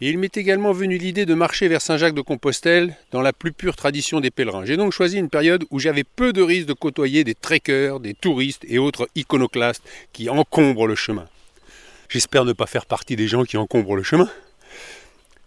il 0.00 0.18
m'est 0.18 0.36
également 0.36 0.72
venu 0.72 0.96
l'idée 0.96 1.26
de 1.26 1.34
marcher 1.34 1.66
vers 1.66 1.82
Saint-Jacques-de-Compostelle 1.82 2.96
dans 3.10 3.20
la 3.20 3.32
plus 3.32 3.52
pure 3.52 3.74
tradition 3.74 4.20
des 4.20 4.30
pèlerins. 4.30 4.64
J'ai 4.64 4.76
donc 4.76 4.92
choisi 4.92 5.18
une 5.18 5.28
période 5.28 5.64
où 5.70 5.80
j'avais 5.80 6.04
peu 6.04 6.32
de 6.32 6.40
risques 6.40 6.68
de 6.68 6.72
côtoyer 6.72 7.24
des 7.24 7.34
trekkers, 7.34 7.98
des 7.98 8.14
touristes 8.14 8.64
et 8.68 8.78
autres 8.78 9.08
iconoclastes 9.16 9.82
qui 10.12 10.30
encombrent 10.30 10.86
le 10.86 10.94
chemin. 10.94 11.26
J'espère 12.08 12.44
ne 12.44 12.52
pas 12.52 12.66
faire 12.66 12.86
partie 12.86 13.16
des 13.16 13.26
gens 13.26 13.42
qui 13.42 13.56
encombrent 13.56 13.96
le 13.96 14.04
chemin. 14.04 14.30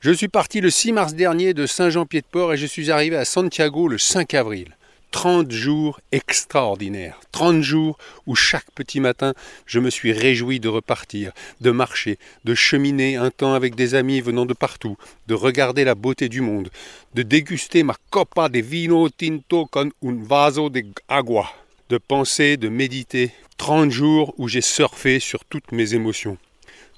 Je 0.01 0.11
suis 0.11 0.27
parti 0.27 0.59
le 0.59 0.69
6 0.69 0.91
mars 0.91 1.13
dernier 1.13 1.53
de 1.53 1.65
Saint-Jean-Pied-de-Port 1.65 2.53
et 2.53 2.57
je 2.57 2.65
suis 2.65 2.91
arrivé 2.91 3.15
à 3.15 3.23
Santiago 3.23 3.87
le 3.87 3.97
5 3.97 4.33
avril. 4.33 4.75
30 5.11 5.51
jours 5.51 5.99
extraordinaires, 6.13 7.19
30 7.33 7.61
jours 7.61 7.97
où 8.25 8.35
chaque 8.35 8.71
petit 8.71 9.01
matin 9.01 9.33
je 9.65 9.79
me 9.79 9.89
suis 9.89 10.13
réjoui 10.13 10.59
de 10.59 10.69
repartir, 10.69 11.33
de 11.59 11.69
marcher, 11.69 12.17
de 12.45 12.55
cheminer 12.55 13.17
un 13.17 13.29
temps 13.29 13.53
avec 13.53 13.75
des 13.75 13.93
amis 13.93 14.21
venant 14.21 14.45
de 14.45 14.53
partout, 14.53 14.97
de 15.27 15.33
regarder 15.33 15.83
la 15.83 15.95
beauté 15.95 16.29
du 16.29 16.41
monde, 16.41 16.69
de 17.13 17.23
déguster 17.23 17.83
ma 17.83 17.95
copa 18.09 18.47
de 18.47 18.59
vino 18.59 19.09
tinto 19.09 19.65
con 19.65 19.91
un 20.03 20.23
vaso 20.23 20.69
de 20.69 20.83
agua, 21.09 21.51
de 21.89 21.97
penser, 21.97 22.55
de 22.55 22.69
méditer, 22.69 23.31
30 23.57 23.91
jours 23.91 24.33
où 24.37 24.47
j'ai 24.47 24.61
surfé 24.61 25.19
sur 25.19 25.43
toutes 25.45 25.73
mes 25.73 25.93
émotions, 25.93 26.37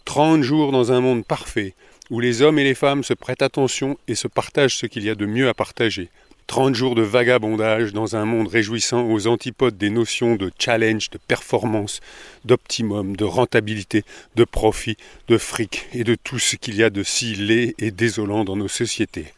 30 0.06 0.44
jours 0.44 0.72
dans 0.72 0.92
un 0.92 1.02
monde 1.02 1.26
parfait, 1.26 1.74
où 2.10 2.20
les 2.20 2.42
hommes 2.42 2.60
et 2.60 2.64
les 2.64 2.76
femmes 2.76 3.04
se 3.04 3.14
prêtent 3.14 3.42
attention 3.42 3.98
et 4.08 4.16
se 4.16 4.28
partagent 4.28 4.78
ce 4.78 4.86
qu'il 4.86 5.04
y 5.04 5.10
a 5.10 5.16
de 5.16 5.26
mieux 5.26 5.50
à 5.50 5.54
partager, 5.54 6.10
30 6.54 6.76
jours 6.76 6.94
de 6.94 7.02
vagabondage 7.02 7.94
dans 7.94 8.16
un 8.16 8.26
monde 8.26 8.48
réjouissant 8.48 9.10
aux 9.10 9.26
antipodes 9.26 9.76
des 9.76 9.90
notions 9.90 10.36
de 10.36 10.52
challenge, 10.60 11.10
de 11.10 11.18
performance, 11.18 12.00
d'optimum, 12.46 13.16
de 13.16 13.26
rentabilité, 13.26 14.04
de 14.36 14.44
profit, 14.44 14.96
de 15.30 15.40
fric 15.40 15.88
et 15.94 16.04
de 16.04 16.14
tout 16.14 16.38
ce 16.38 16.56
qu'il 16.56 16.76
y 16.76 16.84
a 16.84 16.92
de 16.92 17.02
si 17.02 17.34
laid 17.34 17.74
et 17.80 17.90
désolant 17.90 18.44
dans 18.44 18.56
nos 18.56 18.68
sociétés. 18.68 19.34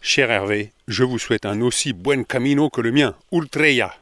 Cher 0.00 0.30
Hervé, 0.30 0.70
je 0.86 1.02
vous 1.02 1.18
souhaite 1.18 1.44
un 1.44 1.60
aussi 1.60 1.92
buen 1.92 2.24
camino 2.24 2.70
que 2.70 2.82
le 2.82 2.92
mien, 2.92 3.16
ultreya. 3.32 3.92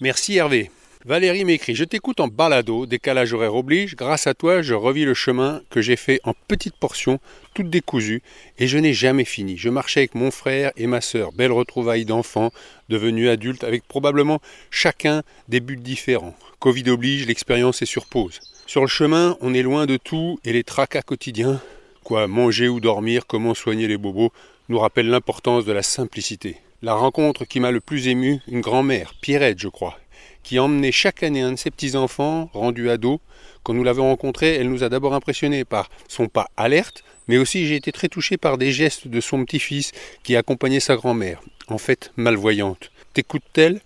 Merci 0.00 0.36
Hervé. 0.38 0.70
Valérie 1.06 1.44
m'écrit 1.44 1.74
Je 1.74 1.84
t'écoute 1.84 2.18
en 2.20 2.28
balado, 2.28 2.86
décalage 2.86 3.34
horaire 3.34 3.54
oblige. 3.54 3.94
Grâce 3.94 4.26
à 4.26 4.32
toi, 4.32 4.62
je 4.62 4.72
revis 4.72 5.04
le 5.04 5.12
chemin 5.12 5.60
que 5.68 5.82
j'ai 5.82 5.96
fait 5.96 6.18
en 6.24 6.32
petites 6.48 6.76
portions, 6.76 7.20
toutes 7.52 7.68
décousues, 7.68 8.22
et 8.58 8.66
je 8.66 8.78
n'ai 8.78 8.94
jamais 8.94 9.26
fini. 9.26 9.58
Je 9.58 9.68
marchais 9.68 10.00
avec 10.00 10.14
mon 10.14 10.30
frère 10.30 10.72
et 10.78 10.86
ma 10.86 11.02
sœur. 11.02 11.32
Belle 11.32 11.52
retrouvaille 11.52 12.06
d'enfants, 12.06 12.52
devenus 12.88 13.28
adultes, 13.28 13.64
avec 13.64 13.86
probablement 13.86 14.40
chacun 14.70 15.22
des 15.48 15.60
buts 15.60 15.76
différents. 15.76 16.34
Covid 16.58 16.88
oblige, 16.88 17.26
l'expérience 17.26 17.82
est 17.82 17.86
sur 17.86 18.06
pause. 18.06 18.40
Sur 18.66 18.80
le 18.80 18.86
chemin, 18.86 19.36
on 19.42 19.52
est 19.52 19.60
loin 19.60 19.84
de 19.84 19.98
tout 19.98 20.38
et 20.42 20.54
les 20.54 20.64
tracas 20.64 21.02
quotidiens, 21.02 21.60
quoi 22.02 22.28
manger 22.28 22.68
ou 22.68 22.80
dormir, 22.80 23.26
comment 23.26 23.52
soigner 23.52 23.88
les 23.88 23.98
bobos, 23.98 24.32
nous 24.70 24.78
rappellent 24.78 25.10
l'importance 25.10 25.66
de 25.66 25.72
la 25.72 25.82
simplicité. 25.82 26.56
La 26.80 26.94
rencontre 26.94 27.44
qui 27.44 27.60
m'a 27.60 27.70
le 27.70 27.80
plus 27.80 28.08
ému, 28.08 28.40
une 28.48 28.60
grand-mère, 28.60 29.14
Pierrette, 29.20 29.58
je 29.58 29.68
crois, 29.68 29.98
qui 30.44 30.60
emmenait 30.60 30.92
chaque 30.92 31.24
année 31.24 31.40
un 31.40 31.52
de 31.52 31.56
ses 31.56 31.70
petits-enfants, 31.70 32.50
rendu 32.52 32.90
ado. 32.90 33.20
Quand 33.64 33.72
nous 33.72 33.82
l'avons 33.82 34.04
rencontrée, 34.04 34.54
elle 34.54 34.68
nous 34.68 34.84
a 34.84 34.88
d'abord 34.88 35.14
impressionnés 35.14 35.64
par 35.64 35.90
son 36.06 36.28
pas 36.28 36.48
alerte, 36.56 37.02
mais 37.26 37.38
aussi 37.38 37.66
j'ai 37.66 37.76
été 37.76 37.90
très 37.90 38.08
touché 38.08 38.36
par 38.36 38.58
des 38.58 38.70
gestes 38.70 39.08
de 39.08 39.20
son 39.20 39.44
petit-fils 39.44 39.90
qui 40.22 40.36
accompagnait 40.36 40.80
sa 40.80 40.96
grand-mère, 40.96 41.40
en 41.68 41.78
fait 41.78 42.12
malvoyante. 42.16 42.92
T'écoutes-t-elle? 43.14 43.80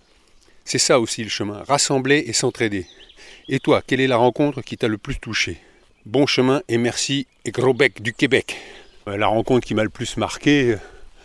C'est 0.65 0.77
ça 0.77 0.99
aussi 0.99 1.23
le 1.23 1.29
chemin, 1.29 1.63
rassembler 1.67 2.25
et 2.27 2.33
s'entraider. 2.33 2.85
Et 3.47 3.59
toi, 3.59 3.81
quelle 3.85 4.01
est 4.01 4.07
la 4.07 4.17
rencontre 4.17 4.61
qui 4.61 4.77
t'a 4.77 4.87
le 4.87 4.97
plus 4.97 5.17
touché? 5.17 5.57
Bon 6.05 6.27
chemin 6.27 6.61
et 6.67 6.77
merci 6.77 7.25
et 7.45 7.51
gros 7.51 7.73
bec 7.73 8.01
du 8.01 8.13
Québec. 8.13 8.57
Euh, 9.07 9.17
la 9.17 9.27
rencontre 9.27 9.65
qui 9.65 9.73
m'a 9.73 9.83
le 9.83 9.89
plus 9.89 10.17
marqué, 10.17 10.75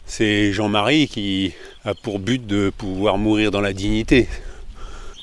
c'est 0.07 0.53
Jean-Marie 0.53 1.09
qui 1.09 1.53
a 1.85 1.95
pour 1.95 2.21
but 2.21 2.47
de 2.47 2.73
pouvoir 2.77 3.19
mourir 3.19 3.51
dans 3.51 3.61
la 3.61 3.73
dignité 3.73 4.29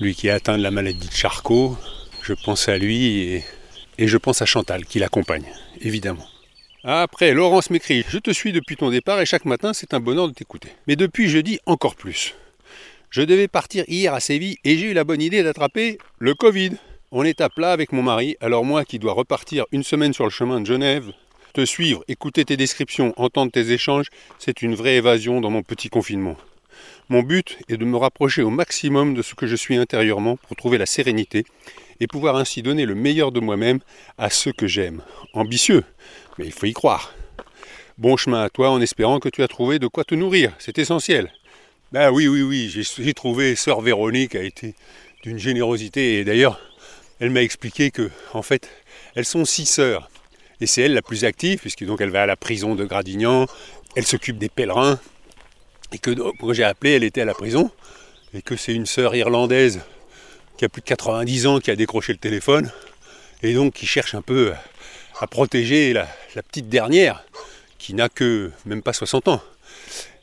lui 0.02 0.16
qui 0.16 0.28
est 0.28 0.32
atteint 0.32 0.58
de 0.58 0.64
la 0.64 0.72
maladie 0.72 1.08
de 1.08 1.14
Charcot. 1.14 1.78
Je 2.24 2.34
pense 2.34 2.68
à 2.68 2.78
lui 2.78 3.44
et, 3.98 4.08
je 4.08 4.18
pense 4.18 4.42
à 4.42 4.46
Chantal 4.46 4.86
qui 4.86 5.00
l'accompagne, 5.00 5.46
évidemment. 5.80 6.26
Après, 6.84 7.34
Laurence 7.34 7.70
m'écrit 7.70 8.04
Je 8.10 8.18
te 8.18 8.32
suis 8.32 8.52
depuis 8.52 8.76
ton 8.76 8.90
départ 8.90 9.22
et 9.22 9.28
chaque 9.28 9.46
matin 9.46 9.74
c'est 9.74 9.94
un 9.94 10.00
bonheur 10.00 10.28
de 10.28 10.34
t'écouter. 10.34 10.70
Mais 10.88 10.96
depuis 10.96 11.30
jeudi, 11.30 11.60
encore 11.68 11.96
plus. 11.96 12.34
Je 13.12 13.22
devais 13.22 13.48
partir 13.48 13.84
hier 13.88 14.14
à 14.14 14.20
Séville 14.20 14.58
et 14.64 14.78
j'ai 14.78 14.88
eu 14.88 14.94
la 14.94 15.04
bonne 15.04 15.22
idée 15.22 15.44
d'attraper 15.44 16.00
le 16.18 16.34
Covid. 16.34 16.72
On 17.12 17.24
est 17.24 17.42
à 17.42 17.50
plat 17.50 17.72
avec 17.72 17.92
mon 17.92 18.02
mari, 18.02 18.38
alors 18.42 18.66
moi 18.66 18.86
qui 18.86 18.98
dois 18.98 19.14
repartir 19.14 19.66
une 19.72 19.84
semaine 19.84 20.14
sur 20.14 20.24
le 20.24 20.30
chemin 20.30 20.62
de 20.62 20.66
Genève, 20.66 21.12
te 21.54 21.66
suivre, 21.66 22.04
écouter 22.08 22.46
tes 22.46 22.58
descriptions, 22.58 23.14
entendre 23.18 23.52
tes 23.52 23.72
échanges, 23.72 24.08
c'est 24.40 24.62
une 24.62 24.74
vraie 24.74 24.96
évasion 24.96 25.42
dans 25.42 25.50
mon 25.50 25.62
petit 25.62 25.90
confinement. 25.90 26.38
Mon 27.12 27.24
but 27.24 27.58
est 27.68 27.76
de 27.76 27.84
me 27.84 27.98
rapprocher 27.98 28.42
au 28.42 28.50
maximum 28.50 29.16
de 29.16 29.22
ce 29.22 29.36
que 29.36 29.46
je 29.46 29.58
suis 29.58 29.76
intérieurement 29.76 30.38
pour 30.38 30.56
trouver 30.56 30.78
la 30.78 30.86
sérénité 30.86 31.44
et 32.00 32.08
pouvoir 32.08 32.38
ainsi 32.38 32.62
donner 32.62 32.86
le 32.86 32.96
meilleur 32.96 33.34
de 33.34 33.42
moi-même 33.42 33.80
à 34.18 34.30
ceux 34.30 34.54
que 34.54 34.66
j'aime. 34.66 35.02
Ambitieux, 35.34 35.84
mais 36.38 36.46
il 36.46 36.54
faut 36.54 36.68
y 36.68 36.72
croire. 36.72 37.14
Bon 37.98 38.16
chemin 38.16 38.42
à 38.42 38.50
toi 38.50 38.70
en 38.70 38.80
espérant 38.80 39.20
que 39.20 39.28
tu 39.28 39.44
as 39.44 39.50
trouvé 39.50 39.78
de 39.78 39.88
quoi 39.88 40.06
te 40.06 40.16
nourrir, 40.16 40.54
c'est 40.58 40.78
essentiel. 40.78 41.34
Ben 41.92 42.12
oui, 42.12 42.30
oui, 42.30 42.44
oui, 42.44 42.70
j'ai 42.70 43.14
trouvé 43.14 43.58
sœur 43.58 43.82
Véronique 43.82 44.36
a 44.36 44.44
été 44.44 44.74
d'une 45.24 45.38
générosité 45.38 46.20
et 46.20 46.24
d'ailleurs 46.24 46.62
elle 47.20 47.32
m'a 47.32 47.44
expliqué 47.44 47.92
que 47.92 48.10
en 48.34 48.42
fait 48.42 48.70
elles 49.16 49.26
sont 49.26 49.44
six 49.44 49.66
sœurs 49.66 50.10
et 50.62 50.66
c'est 50.66 50.84
elle 50.84 50.94
la 50.94 51.02
plus 51.02 51.26
active 51.26 51.60
puisque 51.60 51.84
donc 51.84 52.00
elle 52.00 52.10
va 52.10 52.24
à 52.24 52.26
la 52.26 52.38
prison 52.38 52.74
de 52.74 52.86
Gradignan, 52.86 53.48
elle 53.98 54.06
s'occupe 54.06 54.38
des 54.38 54.48
pèlerins, 54.48 54.98
et 55.94 55.98
que 55.98 56.12
quand 56.12 56.54
j'ai 56.54 56.64
appelé, 56.64 56.94
elle 56.94 57.04
était 57.04 57.22
à 57.22 57.26
la 57.26 57.34
prison, 57.34 57.72
et 58.34 58.42
que 58.42 58.56
c'est 58.56 58.74
une 58.74 58.86
sœur 58.86 59.16
irlandaise 59.16 59.82
qui 60.58 60.66
a 60.66 60.70
plus 60.70 60.82
de 60.82 60.88
90 60.88 61.48
ans 61.48 61.60
qui 61.60 61.72
a 61.72 61.76
décroché 61.76 62.14
le 62.14 62.20
téléphone, 62.20 62.72
et 63.44 63.54
donc 63.54 63.74
qui 63.74 63.86
cherche 63.86 64.16
un 64.16 64.22
peu 64.22 64.54
à 65.20 65.28
protéger 65.28 65.94
la, 65.94 66.08
petite 66.44 66.70
dernière, 66.70 67.24
qui 67.78 67.94
n'a 67.94 68.10
que 68.10 68.52
même 68.66 68.82
pas 68.82 68.94
60 68.94 69.28
ans. 69.28 69.42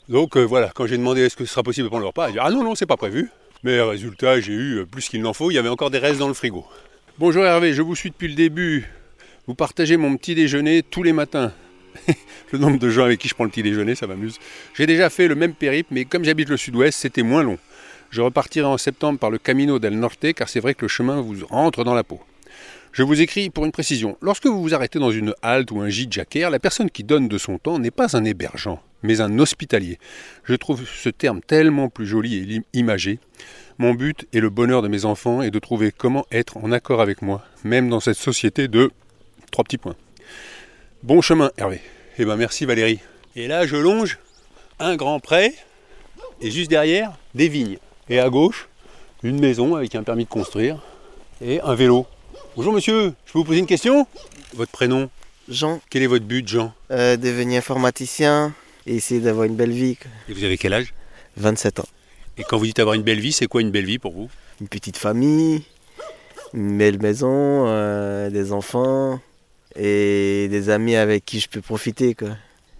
Donc 0.08 0.37
euh, 0.37 0.42
voilà, 0.42 0.70
quand 0.75 0.87
j'ai 0.87 0.96
demandé 0.96 1.22
est-ce 1.22 1.37
que 1.37 1.44
ce 1.44 1.52
sera 1.52 1.62
possible 1.62 1.84
de 1.84 1.88
prendre 1.88 2.02
le 2.02 2.08
repas, 2.08 2.26
elle 2.26 2.32
dit 2.32 2.38
Ah 2.40 2.50
non, 2.50 2.64
non, 2.64 2.75
c'est 2.75 2.87
pas 2.87 2.96
prévu. 2.96 3.30
Mais 3.64 3.80
résultat, 3.80 4.40
j'ai 4.40 4.52
eu 4.52 4.87
plus 4.87 5.08
qu'il 5.08 5.20
n'en 5.20 5.32
faut, 5.32 5.50
il 5.50 5.54
y 5.54 5.58
avait 5.58 5.68
encore 5.68 5.90
des 5.90 5.98
restes 5.98 6.18
dans 6.18 6.28
le 6.28 6.34
frigo. 6.34 6.64
Bonjour 7.18 7.44
Hervé, 7.44 7.75
je 7.75 7.82
vous 7.82 7.96
suis 7.96 8.10
depuis 8.10 8.28
le 8.28 8.34
début. 8.34 8.88
Vous 9.48 9.54
partagez 9.54 9.96
mon 9.96 10.16
petit 10.16 10.34
déjeuner 10.37 10.82
tous 10.84 11.02
les 11.02 11.12
matins. 11.12 11.52
le 12.52 12.59
nombre 12.59 12.78
de 12.78 12.88
gens 12.90 13.05
avec 13.05 13.19
qui 13.19 13.28
je 13.28 13.35
prends 13.35 13.45
le 13.45 13.50
petit 13.50 13.62
déjeuner, 13.62 13.95
ça 13.95 14.07
m'amuse. 14.07 14.38
J'ai 14.75 14.87
déjà 14.87 15.11
fait 15.11 15.28
le 15.28 15.35
même 15.35 15.55
périple, 15.55 15.90
mais 15.93 16.05
comme 16.05 16.25
j'habite 16.25 16.49
le 16.49 16.57
sud-ouest, 16.57 16.99
c'était 16.99 17.23
moins 17.23 17.43
long. 17.43 17.59
Je 18.11 18.23
repartirai 18.23 18.67
en 18.67 18.78
septembre 18.78 19.19
par 19.19 19.31
le 19.31 19.38
Camino 19.38 19.78
del 19.78 19.99
Norte, 19.99 20.33
car 20.33 20.49
c'est 20.49 20.61
vrai 20.61 20.75
que 20.75 20.83
le 20.83 20.88
chemin 20.88 21.21
vous 21.21 21.47
rentre 21.47 21.85
dans 21.85 21.95
la 21.95 22.05
peau. 22.05 22.21
Je 22.93 23.02
vous 23.02 23.21
écris 23.21 23.50
pour 23.50 23.64
une 23.64 23.73
précision. 23.73 24.17
Lorsque 24.23 24.47
vous 24.47 24.62
vous 24.62 24.75
arrêtez 24.75 24.99
dans 24.99 25.11
une 25.11 25.35
halte 25.43 25.71
ou 25.71 25.81
un 25.81 25.88
gîte 25.88 26.12
jacquaire, 26.12 26.50
la 26.50 26.59
personne 26.59 26.90
qui 26.90 27.05
donne 27.05 27.28
de 27.28 27.38
son 27.38 27.59
temps 27.59 27.78
n'est 27.78 27.90
pas 27.90 28.17
un 28.17 28.25
hébergeant, 28.25 28.83
mais 29.02 29.21
un 29.21 29.38
hospitalier. 29.38 29.99
Je 30.45 30.55
trouve 30.55 30.85
ce 30.87 31.09
terme 31.11 31.40
tellement 31.40 31.90
plus 31.90 32.07
joli 32.07 32.37
et 32.37 32.62
imagé. 32.73 33.19
Mon 33.78 33.95
but 33.95 34.26
et 34.33 34.40
le 34.40 34.50
bonheur 34.50 34.83
de 34.83 34.88
mes 34.88 35.05
enfants 35.05 35.43
est 35.43 35.50
de 35.50 35.59
trouver 35.59 35.93
comment 35.97 36.26
être 36.33 36.57
en 36.57 36.73
accord 36.73 37.00
avec 37.00 37.23
moi, 37.23 37.45
même 37.62 37.88
dans 37.88 38.00
cette 38.00 38.17
société 38.17 38.69
de 38.69 38.90
trois 39.52 39.64
petits 39.64 39.78
points. 39.78 39.97
Bon 41.02 41.21
chemin, 41.21 41.50
Hervé. 41.57 41.81
Eh 42.19 42.25
ben 42.25 42.37
merci 42.37 42.64
Valérie. 42.67 42.99
Et 43.37 43.47
là, 43.47 43.67
je 43.67 43.76
longe 43.76 44.19
un 44.81 44.97
grand 44.97 45.21
pré 45.21 45.55
et 46.40 46.50
juste 46.50 46.71
derrière, 46.71 47.12
des 47.35 47.49
vignes. 47.49 47.78
Et 48.09 48.19
à 48.19 48.28
gauche, 48.31 48.69
une 49.23 49.38
maison 49.40 49.76
avec 49.76 49.95
un 49.95 50.02
permis 50.02 50.25
de 50.25 50.28
construire 50.28 50.78
et 51.40 51.61
un 51.61 51.75
vélo. 51.75 52.07
Bonjour 52.57 52.73
monsieur, 52.73 53.12
je 53.26 53.33
peux 53.33 53.38
vous 53.38 53.45
poser 53.45 53.61
une 53.61 53.67
question? 53.67 54.07
Votre 54.55 54.73
prénom? 54.73 55.09
Jean. 55.49 55.81
Quel 55.88 56.02
est 56.02 56.07
votre 56.09 56.25
but, 56.25 56.47
Jean? 56.47 56.75
Euh, 56.90 57.17
Devenir 57.17 57.59
informaticien 57.59 58.52
et 58.87 58.97
essayer 58.97 59.21
d'avoir 59.21 59.47
une 59.47 59.55
belle 59.57 59.71
vie. 59.71 59.97
Et 60.28 60.33
vous 60.33 60.45
avez 60.45 60.59
quel 60.59 60.73
âge? 60.75 60.93
27 61.37 61.81
ans. 61.81 61.88
Et 62.37 62.43
quand 62.45 62.59
vous 62.59 62.67
dites 62.67 62.78
avoir 62.81 62.95
une 62.95 63.02
belle 63.02 63.21
vie, 63.21 63.33
c'est 63.33 63.47
quoi 63.47 63.61
une 63.61 63.71
belle 63.71 63.87
vie 63.87 63.99
pour 63.99 64.12
vous? 64.12 64.28
Une 64.61 64.69
petite 64.69 64.97
famille, 64.97 65.62
une 66.55 66.76
belle 66.76 67.00
maison, 67.00 67.67
euh, 67.67 68.31
des 68.31 68.52
enfants, 68.52 69.21
et 69.78 70.49
des 70.49 70.70
amis 70.70 70.97
avec 70.97 71.25
qui 71.25 71.40
je 71.40 71.49
peux 71.49 71.61
profiter. 71.61 72.14
Quoi. 72.14 72.30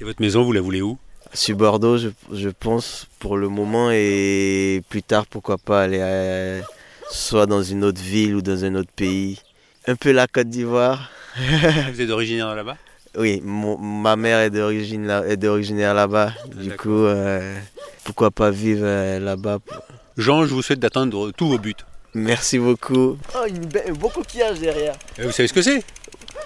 Et 0.01 0.05
votre 0.05 0.21
maison, 0.21 0.43
vous 0.43 0.53
la 0.53 0.61
voulez 0.61 0.83
où? 0.83 0.99
Sur 1.35 1.57
Bordeaux, 1.57 1.99
je, 1.99 2.49
pense, 2.49 3.07
pour 3.19 3.37
le 3.37 3.49
moment, 3.49 3.91
et 3.93 4.83
plus 4.89 5.03
tard, 5.03 5.27
pourquoi 5.27 5.59
pas 5.59 5.83
aller 5.83 6.63
soit 7.11 7.47
dans 7.47 7.63
une 7.63 7.85
autre 7.85 8.01
ville 8.01 8.37
ou 8.37 8.43
dans 8.43 8.65
un 8.65 8.75
autre 8.75 8.91
pays. 8.95 9.41
Un 9.87 9.97
peu 9.97 10.13
la 10.13 10.27
Côte 10.27 10.49
d'Ivoire. 10.49 11.11
vous 11.93 12.01
êtes 12.01 12.11
originaire 12.11 12.55
là-bas? 12.55 12.77
Oui, 13.17 13.43
ma 13.45 14.17
mère 14.17 14.41
est 14.41 14.51
d'origine 14.51 15.07
là-bas. 15.07 16.33
Ah, 16.35 16.55
du 16.55 16.77
coup, 16.77 17.05
euh, 17.05 17.59
pourquoi 18.05 18.31
pas 18.31 18.51
vivre 18.51 18.85
euh, 18.85 19.19
là-bas 19.19 19.59
Jean, 20.17 20.45
je 20.45 20.55
vous 20.55 20.63
souhaite 20.63 20.81
d'atteindre 20.81 21.31
tous 21.33 21.49
vos 21.49 21.59
buts. 21.59 21.75
Merci 22.15 22.59
beaucoup. 22.59 23.17
Oh, 23.35 23.47
un 23.47 23.93
beau 23.93 24.09
coquillage 24.09 24.61
derrière. 24.61 24.95
Et 25.19 25.23
vous 25.23 25.33
savez 25.33 25.49
ce 25.49 25.53
que 25.53 25.63
c'est? 25.63 25.85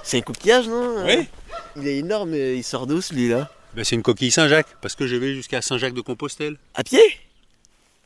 C'est 0.03 0.19
un 0.19 0.23
coquillage, 0.23 0.69
non 0.69 1.05
Oui. 1.05 1.29
Il 1.77 1.89
est 1.89 1.99
énorme, 1.99 2.35
il 2.35 2.65
sort 2.65 2.87
d'où 2.87 3.01
celui-là 3.01 3.51
ben, 3.75 3.85
C'est 3.85 3.97
une 3.97 4.03
coquille 4.03 4.31
Saint-Jacques, 4.31 4.77
parce 4.81 4.95
que 4.95 5.07
je 5.07 5.17
vais 5.17 5.35
jusqu'à 5.35 5.63
Saint-Jacques-de-Compostelle. 5.63 6.57
À 6.75 6.83
pied? 6.83 7.01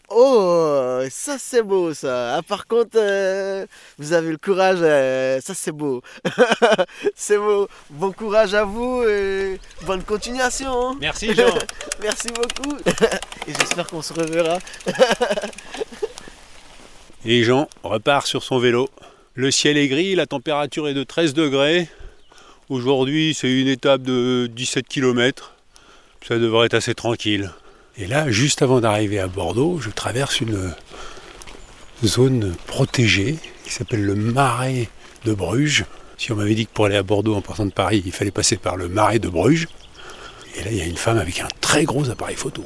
Oh, 0.08 1.00
ça 1.10 1.36
c'est 1.36 1.64
beau 1.64 1.92
ça. 1.92 2.36
Ah, 2.36 2.42
par 2.42 2.68
contre, 2.68 2.96
euh, 2.96 3.66
vous 3.98 4.12
avez 4.12 4.30
le 4.30 4.36
courage, 4.36 4.78
euh, 4.80 5.40
ça 5.40 5.52
c'est 5.52 5.72
beau. 5.72 6.00
c'est 7.16 7.38
beau. 7.38 7.66
Bon 7.90 8.12
courage 8.12 8.54
à 8.54 8.62
vous 8.62 9.02
et 9.02 9.58
bonne 9.84 10.04
continuation. 10.04 10.90
Hein. 10.90 10.96
Merci 11.00 11.34
Jean. 11.34 11.52
Merci 12.00 12.28
beaucoup. 12.28 12.76
et 13.48 13.52
j'espère 13.58 13.88
qu'on 13.88 14.02
se 14.02 14.12
reverra. 14.12 14.58
et 17.24 17.42
Jean 17.42 17.68
repart 17.82 18.28
sur 18.28 18.44
son 18.44 18.60
vélo. 18.60 18.88
Le 19.36 19.50
ciel 19.50 19.76
est 19.76 19.88
gris, 19.88 20.14
la 20.14 20.24
température 20.24 20.88
est 20.88 20.94
de 20.94 21.04
13 21.04 21.34
degrés. 21.34 21.88
Aujourd'hui, 22.70 23.34
c'est 23.34 23.52
une 23.52 23.68
étape 23.68 24.00
de 24.00 24.50
17 24.50 24.88
km. 24.88 25.52
Ça 26.26 26.38
devrait 26.38 26.64
être 26.64 26.74
assez 26.74 26.94
tranquille. 26.94 27.52
Et 27.98 28.06
là, 28.06 28.30
juste 28.30 28.62
avant 28.62 28.80
d'arriver 28.80 29.18
à 29.18 29.26
Bordeaux, 29.26 29.78
je 29.78 29.90
traverse 29.90 30.40
une 30.40 30.72
zone 32.02 32.54
protégée 32.66 33.36
qui 33.66 33.74
s'appelle 33.74 34.06
le 34.06 34.14
Marais 34.14 34.88
de 35.26 35.34
Bruges. 35.34 35.84
Si 36.16 36.32
on 36.32 36.36
m'avait 36.36 36.54
dit 36.54 36.64
que 36.64 36.72
pour 36.72 36.86
aller 36.86 36.96
à 36.96 37.02
Bordeaux 37.02 37.34
en 37.34 37.42
partant 37.42 37.66
de 37.66 37.72
Paris, 37.72 38.02
il 38.06 38.12
fallait 38.12 38.30
passer 38.30 38.56
par 38.56 38.78
le 38.78 38.88
Marais 38.88 39.18
de 39.18 39.28
Bruges. 39.28 39.68
Et 40.56 40.64
là, 40.64 40.70
il 40.70 40.78
y 40.78 40.80
a 40.80 40.86
une 40.86 40.96
femme 40.96 41.18
avec 41.18 41.40
un 41.40 41.48
très 41.60 41.84
gros 41.84 42.08
appareil 42.08 42.36
photo. 42.36 42.64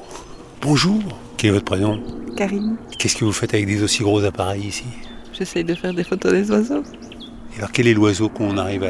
Bonjour, 0.62 1.02
quel 1.36 1.50
est 1.50 1.54
votre 1.54 1.64
prénom? 1.64 2.00
Karine. 2.36 2.76
Qu'est-ce 2.96 3.16
que 3.16 3.24
vous 3.24 3.32
faites 3.32 3.54
avec 3.54 3.66
des 3.66 3.82
aussi 3.82 4.04
gros 4.04 4.22
appareils 4.22 4.66
ici? 4.68 4.84
J'essaye 5.40 5.64
de 5.64 5.74
faire 5.74 5.94
des 5.94 6.04
photos 6.04 6.32
des 6.32 6.50
oiseaux. 6.50 6.82
Et 7.54 7.58
alors 7.58 7.72
quel 7.72 7.86
est 7.86 7.94
l'oiseau 7.94 8.28
qu'on 8.28 8.58
arrive 8.58 8.86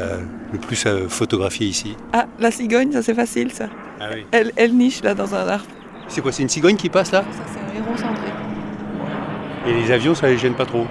le 0.51 0.59
plus 0.59 0.85
à 0.85 1.07
photographier 1.07 1.65
ici? 1.65 1.95
Ah, 2.11 2.27
la 2.39 2.51
cigogne, 2.51 2.91
ça 2.91 3.01
c'est 3.01 3.13
facile 3.13 3.51
ça. 3.51 3.69
Ah 4.01 4.09
oui. 4.13 4.25
elle, 4.33 4.51
elle, 4.57 4.75
niche 4.75 5.01
là 5.01 5.13
dans 5.13 5.33
un 5.33 5.47
arbre. 5.47 5.71
C'est 6.09 6.19
quoi, 6.19 6.33
c'est 6.33 6.43
une 6.43 6.49
cigogne 6.49 6.75
qui 6.75 6.89
passe 6.89 7.13
là? 7.13 7.23
Ça 7.31 7.43
c'est 7.53 7.59
un 7.59 7.81
héron 7.81 7.95
centré. 7.95 8.27
Et 9.65 9.73
les 9.73 9.91
avions, 9.91 10.13
ça 10.13 10.27
les 10.27 10.37
gêne 10.37 10.53
pas 10.53 10.65
trop? 10.65 10.85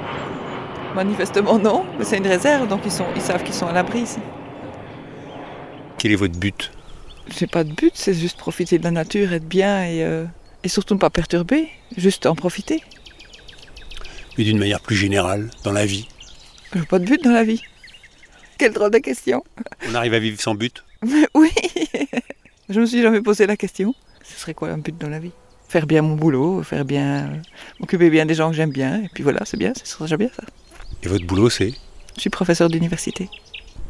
Manifestement 0.95 1.59
non, 1.59 1.85
mais 1.99 2.07
c'est 2.07 2.17
une 2.17 2.27
réserve, 2.27 2.67
donc 2.67 2.81
ils, 2.87 2.91
sont, 2.91 3.05
ils 3.15 3.21
savent 3.21 3.43
qu'ils 3.43 3.55
sont 3.55 3.67
à 3.67 3.73
l'abri 3.73 4.01
ici. 4.01 4.21
Quel 5.99 6.13
est 6.13 6.17
votre 6.17 6.39
but? 6.39 6.73
J'ai 7.37 7.47
pas 7.47 7.65
de 7.65 7.73
but, 7.73 7.93
c'est 7.93 8.15
juste 8.15 8.39
profiter 8.39 8.79
de 8.79 8.85
la 8.85 8.93
nature, 8.93 9.35
être 9.35 9.47
bien 9.47 9.85
et, 9.85 10.03
euh, 10.05 10.25
et 10.65 10.69
surtout 10.69 10.95
ne 10.95 10.99
pas 10.99 11.11
perturber, 11.11 11.69
juste 11.99 12.25
en 12.25 12.35
profiter. 12.35 12.83
D'une 14.45 14.59
manière 14.59 14.81
plus 14.81 14.97
générale, 14.97 15.51
dans 15.65 15.73
la 15.73 15.85
vie 15.85 16.09
J'ai 16.75 16.81
pas 16.87 16.99
de 16.99 17.05
but 17.05 17.23
dans 17.23 17.31
la 17.31 17.45
vie. 17.45 17.61
Quelle 18.57 18.73
drôle 18.73 18.91
de 18.91 18.97
question. 18.97 19.45
On 19.87 19.95
arrive 19.95 20.15
à 20.15 20.19
vivre 20.19 20.41
sans 20.41 20.55
but 20.55 20.83
Mais 21.07 21.27
oui 21.35 21.51
Je 22.71 22.81
me 22.81 22.87
suis 22.87 23.03
jamais 23.03 23.21
posé 23.21 23.47
la 23.47 23.59
question. 23.59 23.95
Ce 24.25 24.41
serait 24.41 24.55
quoi 24.55 24.71
un 24.71 24.79
but 24.79 24.97
dans 24.97 25.11
la 25.11 25.19
vie? 25.19 25.33
Faire 25.69 25.87
bien 25.87 26.01
mon 26.01 26.15
boulot, 26.17 26.63
faire 26.63 26.87
bien. 26.87 27.43
m'occuper 27.81 28.09
bien 28.09 28.25
des 28.25 28.35
gens 28.35 28.49
que 28.51 28.57
j'aime 28.57 28.71
bien, 28.73 29.03
et 29.03 29.11
puis 29.13 29.23
voilà, 29.23 29.45
c'est 29.45 29.59
bien, 29.59 29.75
ce 29.79 29.87
serait 29.87 30.05
déjà 30.05 30.17
bien 30.17 30.31
ça. 30.35 30.43
Et 31.03 31.09
votre 31.09 31.27
boulot, 31.27 31.51
c'est? 31.51 31.75
Je 32.17 32.21
suis 32.23 32.31
professeur 32.31 32.71
d'université. 32.71 33.29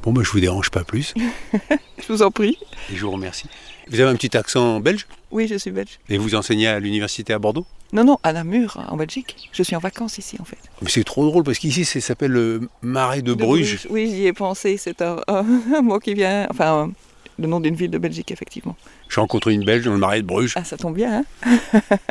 Bon, 0.03 0.13
bah, 0.13 0.23
je 0.25 0.31
vous 0.31 0.41
dérange 0.41 0.71
pas 0.71 0.83
plus. 0.83 1.15
Je 2.03 2.13
vous 2.13 2.23
en 2.23 2.31
prie. 2.33 2.59
Et 2.93 2.97
je 2.97 3.03
vous 3.05 3.13
remercie. 3.13 3.47
Vous 3.89 4.01
avez 4.01 4.11
un 4.11 4.17
petit 4.17 4.37
accent 4.37 4.81
belge? 4.81 5.07
Oui, 5.31 5.47
je 5.47 5.55
suis 5.57 5.71
belge. 5.71 6.01
Et 6.09 6.19
vous 6.19 6.35
enseignez 6.35 6.67
à 6.67 6.81
l'université 6.81 7.33
à 7.35 7.39
Bordeaux? 7.39 7.67
Non, 7.93 8.05
non, 8.05 8.19
à 8.23 8.33
Namur, 8.33 8.85
en 8.89 8.97
Belgique. 8.97 9.49
Je 9.53 9.63
suis 9.63 9.75
en 9.75 9.81
vacances 9.81 10.19
ici, 10.19 10.37
en 10.41 10.45
fait. 10.45 10.59
Mais 10.81 10.89
c'est 10.89 11.03
trop 11.05 11.27
drôle 11.27 11.43
parce 11.43 11.59
qu'ici, 11.59 11.85
ça 11.85 12.01
s'appelle 12.01 12.31
le 12.31 12.69
marais 12.83 13.23
de, 13.23 13.35
De 13.35 13.35
Bruges. 13.35 13.87
Oui, 13.91 14.09
j'y 14.15 14.27
ai 14.27 14.33
pensé. 14.33 14.77
C'est 14.77 15.03
un, 15.03 15.21
mot 15.83 15.99
qui 15.99 16.15
vient. 16.15 16.47
Enfin, 16.51 16.87
euh, 16.87 16.93
le 17.39 17.47
nom 17.49 17.59
d'une 17.59 17.75
ville 17.75 17.91
de 17.91 17.99
Belgique, 17.99 18.31
effectivement. 18.31 18.77
J'ai 19.09 19.21
rencontré 19.21 19.53
une 19.55 19.65
Belge 19.65 19.85
dans 19.85 19.93
le 19.93 19.99
marais 19.99 20.23
de 20.23 20.27
Bruges. 20.27 20.53
Ah, 20.57 20.63
ça 20.65 20.77
tombe 20.77 20.95
bien, 20.95 21.25
hein 21.45 21.81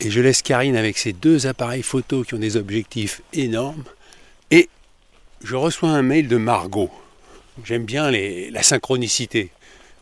Et 0.00 0.10
je 0.10 0.20
laisse 0.20 0.42
Karine 0.42 0.76
avec 0.76 0.98
ses 0.98 1.12
deux 1.12 1.46
appareils 1.46 1.82
photo 1.84 2.24
qui 2.24 2.34
ont 2.34 2.38
des 2.38 2.56
objectifs 2.56 3.22
énormes. 3.32 3.84
Et 4.50 4.68
je 5.44 5.54
reçois 5.54 5.90
un 5.90 6.02
mail 6.02 6.26
de 6.26 6.36
Margot. 6.36 6.90
J'aime 7.64 7.84
bien 7.84 8.10
les- 8.10 8.50
la 8.50 8.64
synchronicité. 8.64 9.50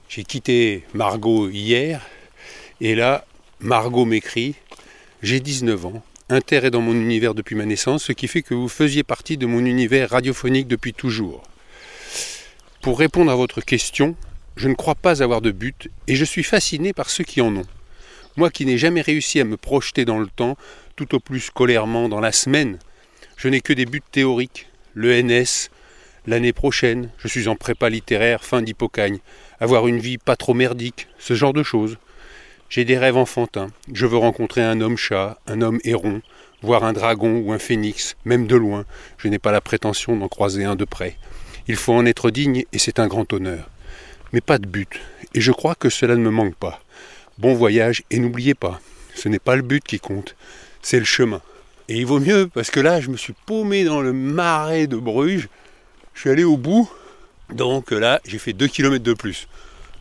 J'ai 0.09 0.25
quitté 0.25 0.85
Margot 0.95 1.51
hier. 1.51 2.01
Et 2.81 2.95
là, 2.95 3.27
Margot 3.63 4.07
m'écrit 4.07 4.55
J'ai 5.23 5.39
19 5.39 5.85
ans. 5.85 6.03
Inter 6.31 6.65
est 6.65 6.71
dans 6.71 6.81
mon 6.81 6.95
univers 6.95 7.35
depuis 7.35 7.55
ma 7.55 7.67
naissance, 7.67 8.05
ce 8.05 8.13
qui 8.13 8.27
fait 8.27 8.41
que 8.41 8.55
vous 8.55 8.69
faisiez 8.69 9.03
partie 9.03 9.37
de 9.37 9.45
mon 9.45 9.67
univers 9.67 10.09
radiophonique 10.09 10.67
depuis 10.67 10.95
toujours. 10.95 11.43
Pour 12.81 12.99
répondre 12.99 13.31
à 13.31 13.35
votre 13.35 13.61
question, 13.61 14.17
je 14.57 14.67
ne 14.67 14.75
crois 14.75 14.95
pas 14.95 15.23
avoir 15.23 15.43
de 15.43 15.51
but 15.51 15.89
et 16.07 16.17
je 16.17 16.25
suis 16.25 16.43
fasciné 16.43 16.95
par 16.95 17.11
ceux 17.11 17.23
qui 17.23 17.43
en 17.43 17.55
ont. 17.55 17.67
Moi 18.39 18.49
qui 18.49 18.65
n'ai 18.65 18.79
jamais 18.79 19.03
réussi 19.03 19.41
à 19.41 19.45
me 19.45 19.59
projeter 19.59 20.07
dans 20.07 20.21
le 20.21 20.29
temps, 20.29 20.57
tout 20.97 21.15
au 21.15 21.21
plus 21.21 21.41
scolairement 21.41 22.09
dans 22.09 22.21
la 22.21 22.33
semaine, 22.33 22.79
je 23.37 23.49
n'ai 23.49 23.61
que 23.61 23.75
des 23.75 23.85
buts 23.85 24.01
théoriques. 24.11 24.69
Le 24.95 25.21
NS, 25.21 25.69
l'année 26.27 26.55
prochaine, 26.55 27.11
je 27.19 27.29
suis 27.29 27.47
en 27.47 27.57
prépa 27.57 27.91
littéraire, 27.91 28.43
fin 28.43 28.63
d'hypocagne, 28.63 29.19
avoir 29.61 29.87
une 29.87 29.99
vie 29.99 30.17
pas 30.17 30.37
trop 30.37 30.55
merdique, 30.55 31.09
ce 31.19 31.35
genre 31.35 31.53
de 31.53 31.63
choses. 31.63 31.99
J'ai 32.71 32.85
des 32.85 32.97
rêves 32.97 33.17
enfantins. 33.17 33.67
Je 33.93 34.07
veux 34.07 34.17
rencontrer 34.17 34.63
un 34.63 34.81
homme 34.81 34.97
chat, 34.97 35.41
un 35.49 35.61
homme 35.61 35.81
héron, 35.83 36.23
voir 36.63 36.85
un 36.85 36.93
dragon 36.93 37.43
ou 37.45 37.53
un 37.53 37.59
phénix, 37.59 38.15
même 38.25 38.47
de 38.47 38.55
loin. 38.55 38.85
Je 39.19 39.27
n'ai 39.27 39.41
pas 39.41 39.51
la 39.51 39.61
prétention 39.61 40.17
d'en 40.17 40.29
croiser 40.29 40.63
un 40.63 40.77
de 40.77 40.85
près. 40.85 41.17
Il 41.67 41.75
faut 41.75 41.93
en 41.93 42.07
être 42.07 42.31
digne 42.31 42.65
et 42.73 42.79
c'est 42.79 43.01
un 43.01 43.09
grand 43.09 43.33
honneur. 43.33 43.69
Mais 44.33 44.41
pas 44.41 44.59
de 44.59 44.69
but. 44.69 45.01
Et 45.35 45.41
je 45.41 45.51
crois 45.51 45.75
que 45.75 45.91
cela 45.91 46.15
ne 46.15 46.23
me 46.23 46.31
manque 46.31 46.55
pas. 46.55 46.81
Bon 47.39 47.55
voyage 47.55 48.05
et 48.13 48.21
n'oubliez 48.21 48.55
pas, 48.55 48.81
ce 49.17 49.29
n'est 49.29 49.41
pas 49.41 49.57
le 49.57 49.63
but 49.63 49.83
qui 49.83 49.99
compte, 49.99 50.37
c'est 50.81 51.01
le 51.01 51.05
chemin. 51.05 51.43
Et 51.89 51.97
il 51.97 52.07
vaut 52.07 52.21
mieux 52.21 52.47
parce 52.47 52.71
que 52.71 52.79
là, 52.79 53.01
je 53.01 53.11
me 53.11 53.17
suis 53.17 53.35
paumé 53.47 53.83
dans 53.83 54.01
le 54.01 54.13
marais 54.13 54.87
de 54.87 54.97
Bruges. 54.97 55.49
Je 56.15 56.21
suis 56.21 56.31
allé 56.31 56.45
au 56.45 56.57
bout. 56.57 56.89
Donc 57.53 57.91
là, 57.91 58.21
j'ai 58.25 58.39
fait 58.39 58.53
2 58.53 58.69
km 58.69 59.03
de 59.03 59.13
plus. 59.13 59.49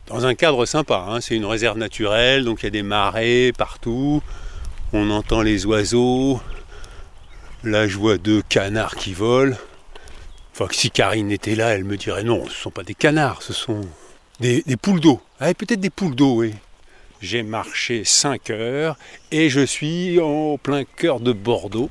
Dans 0.09 0.25
un 0.25 0.33
cadre 0.33 0.65
sympa, 0.65 1.05
hein, 1.07 1.21
c'est 1.21 1.35
une 1.35 1.45
réserve 1.45 1.77
naturelle, 1.77 2.43
donc 2.43 2.61
il 2.61 2.65
y 2.65 2.67
a 2.67 2.71
des 2.71 2.81
marais 2.83 3.51
partout. 3.57 4.21
On 4.91 5.11
entend 5.11 5.41
les 5.43 5.65
oiseaux. 5.67 6.41
Là, 7.63 7.87
je 7.87 7.97
vois 7.97 8.17
deux 8.17 8.41
canards 8.41 8.95
qui 8.95 9.13
volent. 9.13 9.55
Enfin, 10.53 10.67
si 10.71 10.89
Karine 10.89 11.31
était 11.31 11.55
là, 11.55 11.69
elle 11.75 11.83
me 11.83 11.95
dirait 11.95 12.23
non, 12.23 12.41
ce 12.45 12.49
ne 12.49 12.53
sont 12.55 12.71
pas 12.71 12.83
des 12.83 12.95
canards, 12.95 13.43
ce 13.43 13.53
sont 13.53 13.81
des, 14.39 14.63
des 14.65 14.77
poules 14.77 14.99
d'eau. 14.99 15.21
Ah, 15.39 15.53
peut-être 15.53 15.79
des 15.79 15.89
poules 15.91 16.15
d'eau, 16.15 16.37
oui. 16.37 16.53
J'ai 17.21 17.43
marché 17.43 18.03
5 18.03 18.49
heures 18.49 18.97
et 19.31 19.49
je 19.49 19.59
suis 19.59 20.19
en 20.19 20.57
plein 20.57 20.85
cœur 20.85 21.19
de 21.19 21.33
Bordeaux, 21.33 21.89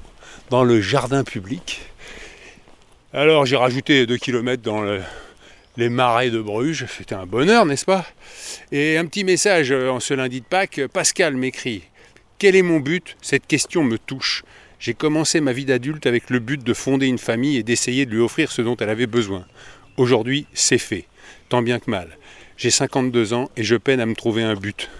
dans 0.50 0.64
le 0.64 0.80
jardin 0.80 1.22
public. 1.22 1.82
Alors 3.12 3.46
j'ai 3.46 3.56
rajouté 3.56 4.06
2 4.06 4.16
km 4.16 4.62
dans 4.62 4.80
le- 4.80 5.02
les 5.78 5.88
marais 5.88 6.30
de 6.30 6.40
Bruges, 6.42 6.86
c'était 6.88 7.14
un 7.14 7.24
bonheur, 7.24 7.64
n'est-ce 7.64 7.84
pas? 7.84 8.04
Et 8.72 8.98
un 8.98 9.06
petit 9.06 9.22
message 9.22 9.70
euh, 9.70 9.90
en 9.90 10.00
ce 10.00 10.12
lundi 10.12 10.40
de 10.40 10.44
Pâques, 10.44 10.80
Pascal 10.92 11.36
m'écrit 11.36 11.84
Quel 12.38 12.56
est 12.56 12.62
mon 12.62 12.80
but? 12.80 13.16
Cette 13.22 13.46
question 13.46 13.84
me 13.84 13.96
touche. 13.96 14.42
J'ai 14.80 14.94
commencé 14.94 15.40
ma 15.40 15.52
vie 15.52 15.64
d'adulte 15.64 16.06
avec 16.06 16.30
le 16.30 16.40
but 16.40 16.64
de 16.64 16.74
fonder 16.74 17.06
une 17.06 17.18
famille 17.18 17.56
et 17.56 17.62
d'essayer 17.62 18.06
de 18.06 18.10
lui 18.10 18.20
offrir 18.20 18.50
ce 18.50 18.60
dont 18.60 18.76
elle 18.76 18.90
avait 18.90 19.06
besoin. 19.06 19.46
Aujourd'hui, 19.96 20.46
c'est 20.52 20.78
fait, 20.78 21.06
tant 21.48 21.62
bien 21.62 21.78
que 21.78 21.90
mal. 21.92 22.18
J'ai 22.56 22.70
52 22.70 23.32
ans 23.32 23.48
et 23.56 23.62
je 23.62 23.76
peine 23.76 24.00
à 24.00 24.06
me 24.06 24.16
trouver 24.16 24.42
un 24.42 24.54
but. 24.54 24.90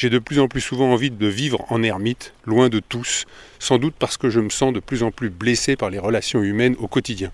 J'ai 0.00 0.08
de 0.08 0.18
plus 0.18 0.38
en 0.38 0.48
plus 0.48 0.62
souvent 0.62 0.90
envie 0.90 1.10
de 1.10 1.26
vivre 1.26 1.66
en 1.68 1.82
ermite, 1.82 2.32
loin 2.46 2.70
de 2.70 2.80
tous, 2.80 3.26
sans 3.58 3.76
doute 3.76 3.92
parce 3.98 4.16
que 4.16 4.30
je 4.30 4.40
me 4.40 4.48
sens 4.48 4.72
de 4.72 4.80
plus 4.80 5.02
en 5.02 5.10
plus 5.10 5.28
blessé 5.28 5.76
par 5.76 5.90
les 5.90 5.98
relations 5.98 6.42
humaines 6.42 6.74
au 6.78 6.88
quotidien. 6.88 7.30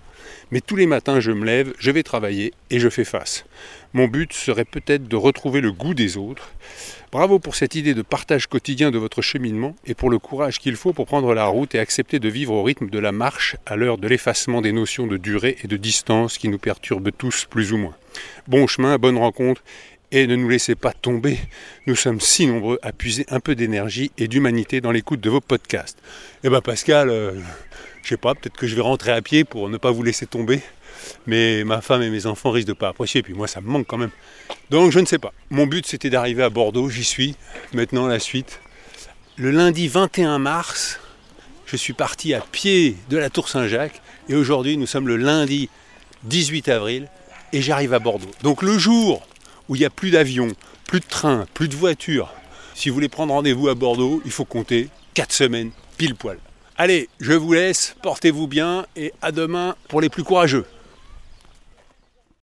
Mais 0.51 0.59
tous 0.59 0.75
les 0.75 0.85
matins, 0.85 1.21
je 1.21 1.31
me 1.31 1.45
lève, 1.45 1.73
je 1.79 1.91
vais 1.91 2.03
travailler 2.03 2.51
et 2.69 2.81
je 2.81 2.89
fais 2.89 3.05
face. 3.05 3.45
Mon 3.93 4.09
but 4.09 4.33
serait 4.33 4.65
peut-être 4.65 5.07
de 5.07 5.15
retrouver 5.15 5.61
le 5.61 5.71
goût 5.71 5.93
des 5.93 6.17
autres. 6.17 6.51
Bravo 7.09 7.39
pour 7.39 7.55
cette 7.55 7.75
idée 7.75 7.93
de 7.93 8.01
partage 8.01 8.47
quotidien 8.47 8.91
de 8.91 8.97
votre 8.97 9.21
cheminement 9.21 9.73
et 9.85 9.93
pour 9.93 10.09
le 10.09 10.19
courage 10.19 10.59
qu'il 10.59 10.75
faut 10.75 10.91
pour 10.91 11.05
prendre 11.05 11.33
la 11.33 11.45
route 11.45 11.73
et 11.73 11.79
accepter 11.79 12.19
de 12.19 12.27
vivre 12.27 12.51
au 12.51 12.63
rythme 12.63 12.89
de 12.89 12.99
la 12.99 13.13
marche 13.13 13.55
à 13.65 13.77
l'heure 13.77 13.97
de 13.97 14.09
l'effacement 14.09 14.59
des 14.59 14.73
notions 14.73 15.07
de 15.07 15.15
durée 15.15 15.55
et 15.63 15.67
de 15.67 15.77
distance 15.77 16.37
qui 16.37 16.49
nous 16.49 16.59
perturbent 16.59 17.11
tous 17.17 17.45
plus 17.49 17.71
ou 17.71 17.77
moins. 17.77 17.95
Bon 18.49 18.67
chemin, 18.67 18.97
bonne 18.97 19.17
rencontre 19.17 19.63
et 20.11 20.27
ne 20.27 20.35
nous 20.35 20.49
laissez 20.49 20.75
pas 20.75 20.93
tomber. 20.93 21.37
Nous 21.85 21.95
sommes 21.95 22.21
si 22.21 22.47
nombreux 22.47 22.79
à 22.81 22.91
puiser 22.91 23.25
un 23.29 23.39
peu 23.39 23.55
d'énergie 23.55 24.11
et 24.17 24.27
d'humanité 24.27 24.81
dans 24.81 24.91
l'écoute 24.91 25.19
de 25.19 25.29
vos 25.29 25.41
podcasts. 25.41 25.97
Eh 26.43 26.49
ben 26.49 26.61
Pascal, 26.61 27.09
euh, 27.09 27.33
je 28.03 28.09
sais 28.09 28.17
pas, 28.17 28.35
peut-être 28.35 28.55
que 28.55 28.67
je 28.67 28.75
vais 28.75 28.81
rentrer 28.81 29.11
à 29.11 29.21
pied 29.21 29.43
pour 29.43 29.69
ne 29.69 29.77
pas 29.77 29.91
vous 29.91 30.03
laisser 30.03 30.25
tomber. 30.25 30.61
Mais 31.25 31.63
ma 31.63 31.81
femme 31.81 32.01
et 32.01 32.09
mes 32.09 32.25
enfants 32.25 32.51
risquent 32.51 32.69
de 32.69 32.73
pas 32.73 32.89
apprécier, 32.89 33.21
puis 33.21 33.33
moi 33.33 33.47
ça 33.47 33.61
me 33.61 33.67
manque 33.67 33.87
quand 33.87 33.97
même. 33.97 34.11
Donc 34.69 34.91
je 34.91 34.99
ne 34.99 35.05
sais 35.05 35.19
pas. 35.19 35.33
Mon 35.49 35.67
but 35.67 35.85
c'était 35.85 36.09
d'arriver 36.09 36.43
à 36.43 36.49
Bordeaux, 36.49 36.89
j'y 36.89 37.03
suis. 37.03 37.35
Maintenant 37.73 38.07
la 38.07 38.19
suite. 38.19 38.59
Le 39.35 39.51
lundi 39.51 39.87
21 39.87 40.39
mars, 40.39 40.99
je 41.65 41.75
suis 41.75 41.93
parti 41.93 42.33
à 42.33 42.41
pied 42.41 42.95
de 43.09 43.17
la 43.17 43.29
Tour 43.29 43.49
Saint-Jacques 43.49 44.01
et 44.29 44.35
aujourd'hui 44.35 44.77
nous 44.77 44.87
sommes 44.87 45.07
le 45.07 45.17
lundi 45.17 45.69
18 46.23 46.69
avril 46.69 47.07
et 47.53 47.61
j'arrive 47.61 47.93
à 47.93 47.99
Bordeaux. 47.99 48.31
Donc 48.41 48.61
le 48.61 48.77
jour 48.77 49.26
où 49.69 49.75
il 49.75 49.79
n'y 49.79 49.85
a 49.85 49.89
plus 49.89 50.11
d'avions, 50.11 50.49
plus 50.85 50.99
de 50.99 51.05
trains, 51.05 51.45
plus 51.53 51.67
de 51.67 51.75
voitures, 51.75 52.33
si 52.77 52.89
vous 52.89 52.93
voulez 52.93 53.09
prendre 53.09 53.33
rendez-vous 53.33 53.69
à 53.69 53.73
Bordeaux, 53.73 54.21
il 54.23 54.29
faut 54.29 54.45
compter 54.45 54.89
4 55.15 55.31
semaines 55.31 55.71
pile 55.97 56.13
poil. 56.13 56.37
Allez, 56.77 57.09
je 57.19 57.33
vous 57.33 57.51
laisse, 57.51 57.95
portez-vous 58.03 58.45
bien 58.45 58.85
et 58.95 59.13
à 59.23 59.31
demain 59.31 59.75
pour 59.89 59.99
les 59.99 60.09
plus 60.09 60.23
courageux. 60.23 60.63